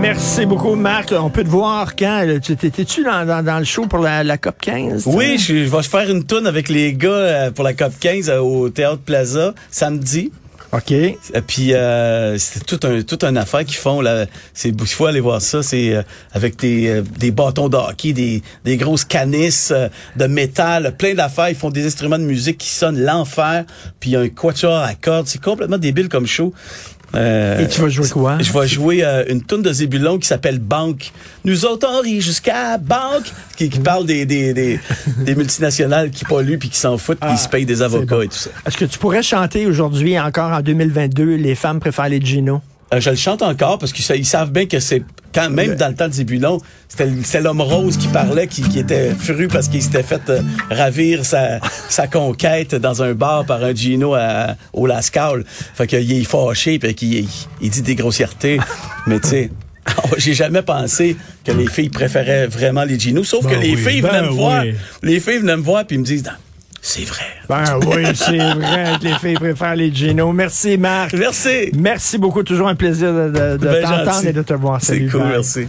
Merci 0.00 0.46
beaucoup, 0.46 0.74
Marc. 0.74 1.12
On 1.16 1.30
peut 1.30 1.44
te 1.44 1.48
voir 1.48 1.94
quand? 1.94 2.26
T'étais-tu 2.42 3.04
dans, 3.04 3.24
dans, 3.24 3.44
dans 3.44 3.58
le 3.60 3.64
show 3.64 3.86
pour 3.86 4.00
la, 4.00 4.24
la 4.24 4.36
COP 4.36 4.56
15? 4.60 5.04
Oui, 5.06 5.38
je, 5.38 5.64
je 5.64 5.70
vais 5.76 5.82
faire 5.84 6.10
une 6.10 6.24
tourne 6.24 6.48
avec 6.48 6.68
les 6.68 6.92
gars 6.92 7.08
euh, 7.08 7.50
pour 7.52 7.62
la 7.64 7.72
COP 7.72 7.92
15 8.00 8.28
euh, 8.30 8.40
au 8.40 8.68
Théâtre 8.68 8.98
Plaza 9.04 9.54
samedi. 9.70 10.32
OK. 10.74 10.90
Et 10.90 11.16
puis 11.46 11.72
euh, 11.72 12.36
c'est 12.36 12.66
tout 12.66 12.80
un 12.82 13.02
tout 13.02 13.18
un 13.22 13.36
affaire 13.36 13.64
qu'ils 13.64 13.76
font 13.76 14.00
là. 14.00 14.26
C'est 14.54 14.70
il 14.70 14.86
faut 14.86 15.06
aller 15.06 15.20
voir 15.20 15.40
ça. 15.40 15.62
C'est 15.62 15.94
euh, 15.94 16.02
avec 16.32 16.56
des, 16.58 16.88
euh, 16.88 17.02
des 17.02 17.30
bâtons 17.30 17.68
de 17.68 17.76
hockey, 17.76 18.12
des, 18.12 18.42
des 18.64 18.76
grosses 18.76 19.04
canisses 19.04 19.70
euh, 19.70 19.88
de 20.16 20.26
métal, 20.26 20.96
plein 20.96 21.14
d'affaires. 21.14 21.48
Ils 21.48 21.54
font 21.54 21.70
des 21.70 21.86
instruments 21.86 22.18
de 22.18 22.24
musique 22.24 22.58
qui 22.58 22.70
sonnent 22.70 23.00
l'enfer. 23.00 23.64
Puis 24.00 24.10
y 24.10 24.16
a 24.16 24.20
un 24.20 24.28
quatuor 24.28 24.78
à 24.78 24.94
cordes. 24.94 25.28
C'est 25.28 25.40
complètement 25.40 25.78
débile 25.78 26.08
comme 26.08 26.26
show. 26.26 26.52
Euh, 27.14 27.60
Et 27.60 27.68
tu 27.68 27.80
vas 27.80 27.88
jouer 27.88 28.08
quoi? 28.08 28.38
Je 28.40 28.52
vais 28.52 28.66
jouer 28.66 29.04
euh, 29.04 29.24
une 29.28 29.42
tune 29.42 29.62
de 29.62 29.72
Zébulon 29.72 30.18
qui 30.18 30.26
s'appelle 30.26 30.58
Banque. 30.58 31.12
Nous 31.44 31.64
autres, 31.64 31.86
on 31.90 32.00
rit 32.00 32.20
jusqu'à 32.20 32.76
Banque, 32.78 33.30
qui, 33.56 33.68
qui 33.70 33.78
parle 33.80 34.04
des, 34.06 34.26
des, 34.26 34.52
des, 34.52 34.80
des 35.18 35.34
multinationales 35.34 36.10
qui 36.10 36.24
polluent 36.24 36.58
puis 36.58 36.68
qui 36.70 36.78
s'en 36.78 36.98
foutent 36.98 37.20
puis 37.20 37.28
Ah, 37.32 37.36
qui 37.36 37.42
se 37.42 37.48
payent 37.48 37.66
des 37.66 37.82
avocats 37.82 38.16
bon. 38.16 38.22
et 38.22 38.28
tout 38.28 38.36
ça. 38.38 38.50
Est-ce 38.66 38.76
que 38.76 38.84
tu 38.84 38.98
pourrais 38.98 39.22
chanter 39.22 39.66
aujourd'hui, 39.66 40.18
encore 40.18 40.52
en 40.52 40.60
2022, 40.60 41.36
Les 41.36 41.54
femmes 41.54 41.80
préfèrent 41.80 42.08
les 42.08 42.20
Gino? 42.20 42.60
Euh, 42.94 43.00
je 43.00 43.10
le 43.10 43.16
chante 43.16 43.42
encore 43.42 43.78
parce 43.78 43.92
qu'ils 43.92 44.04
sa- 44.04 44.16
ils 44.16 44.24
savent 44.26 44.50
bien 44.52 44.66
que 44.66 44.78
c'est 44.80 45.02
quand 45.34 45.50
même 45.50 45.70
Ouais. 45.70 45.76
dans 45.76 45.88
le 45.88 45.94
temps 45.94 46.06
de 46.08 46.12
Zébulon, 46.12 46.60
c'était 46.88 47.40
l'homme 47.40 47.60
rose 47.60 47.96
qui 47.96 48.06
parlait, 48.08 48.46
qui, 48.46 48.62
qui 48.62 48.78
était 48.78 49.12
furieux 49.14 49.48
parce 49.48 49.68
qu'il 49.68 49.82
s'était 49.82 50.02
fait 50.04 50.20
euh, 50.30 50.40
ravir 50.70 51.24
sa, 51.24 51.58
sa 51.88 52.06
conquête 52.06 52.74
dans 52.76 53.02
un 53.02 53.14
bar 53.14 53.44
par 53.44 53.62
un 53.64 53.74
Gino 53.74 54.14
à, 54.14 54.54
au 54.72 54.86
Lascaux. 54.86 55.40
Fait 55.74 55.86
qu'il 55.86 56.12
est 56.12 56.24
fâché 56.24 56.78
puis 56.78 56.94
qu'il 56.94 57.26
il, 57.60 57.70
dit 57.70 57.82
des 57.82 57.94
grossièretés. 57.96 58.58
Mais 59.08 59.18
tu 59.18 59.28
sais, 59.28 59.50
j'ai 60.18 60.34
jamais 60.34 60.62
pensé 60.62 61.16
que 61.44 61.50
les 61.52 61.66
filles 61.66 61.90
préféraient 61.90 62.46
vraiment 62.46 62.84
les 62.84 62.98
Gino, 62.98 63.24
sauf 63.24 63.44
que 63.44 63.50
Ben 63.50 63.60
les 63.60 63.74
oui, 63.74 63.76
filles 63.90 64.02
ben 64.02 64.08
venaient 64.10 64.22
me 64.28 64.32
voir. 64.32 64.62
Les 65.02 65.18
filles 65.20 65.38
venaient 65.38 65.56
me 65.56 65.62
voir 65.62 65.84
puis 65.84 65.98
me 65.98 66.04
disent, 66.04 66.22
c'est 66.86 67.04
vrai. 67.04 67.24
Ben 67.48 67.64
oui, 67.86 68.04
c'est 68.14 68.36
vrai 68.36 68.92
que 69.00 69.04
les 69.04 69.14
filles 69.14 69.34
préfèrent 69.34 69.74
les 69.74 69.92
Gino. 69.92 70.30
Merci, 70.32 70.76
Marc. 70.76 71.14
Merci. 71.14 71.70
Merci 71.74 72.18
beaucoup. 72.18 72.42
Toujours 72.42 72.68
un 72.68 72.74
plaisir 72.74 73.10
de, 73.12 73.28
de- 73.30 73.56
de 73.56 73.56
Ben 73.56 73.82
t'entendre 73.82 74.26
et 74.26 74.32
de 74.34 74.42
te 74.42 74.52
voir. 74.52 74.80
C'est 74.82 75.00
cool, 75.06 75.20
bye. 75.22 75.30
merci. 75.30 75.66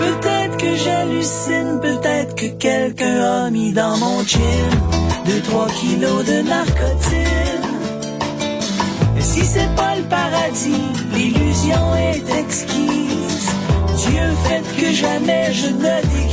Peut-être 0.00 0.56
que 0.56 0.76
j'hallucine, 0.76 1.78
peut-être 1.82 2.34
que 2.34 2.46
quelqu'un 2.58 3.44
a 3.46 3.50
mis 3.50 3.72
dans 3.72 3.96
mon 3.98 4.22
deux, 4.22 5.40
trois 5.42 5.68
kilos 5.68 6.24
de 6.24 6.42
narcotine. 6.48 7.62
Et 9.18 9.20
si 9.20 9.44
c'est 9.44 9.74
pas 9.76 9.94
le 9.96 10.02
paradis, 10.04 10.82
l'illusion 11.14 11.94
est 11.96 12.38
exquise. 12.40 13.50
Dieu 13.98 14.22
fait 14.44 14.62
que 14.80 14.92
jamais 14.92 15.52
je 15.52 15.66
ne 15.66 16.02
dégrise. 16.02 16.31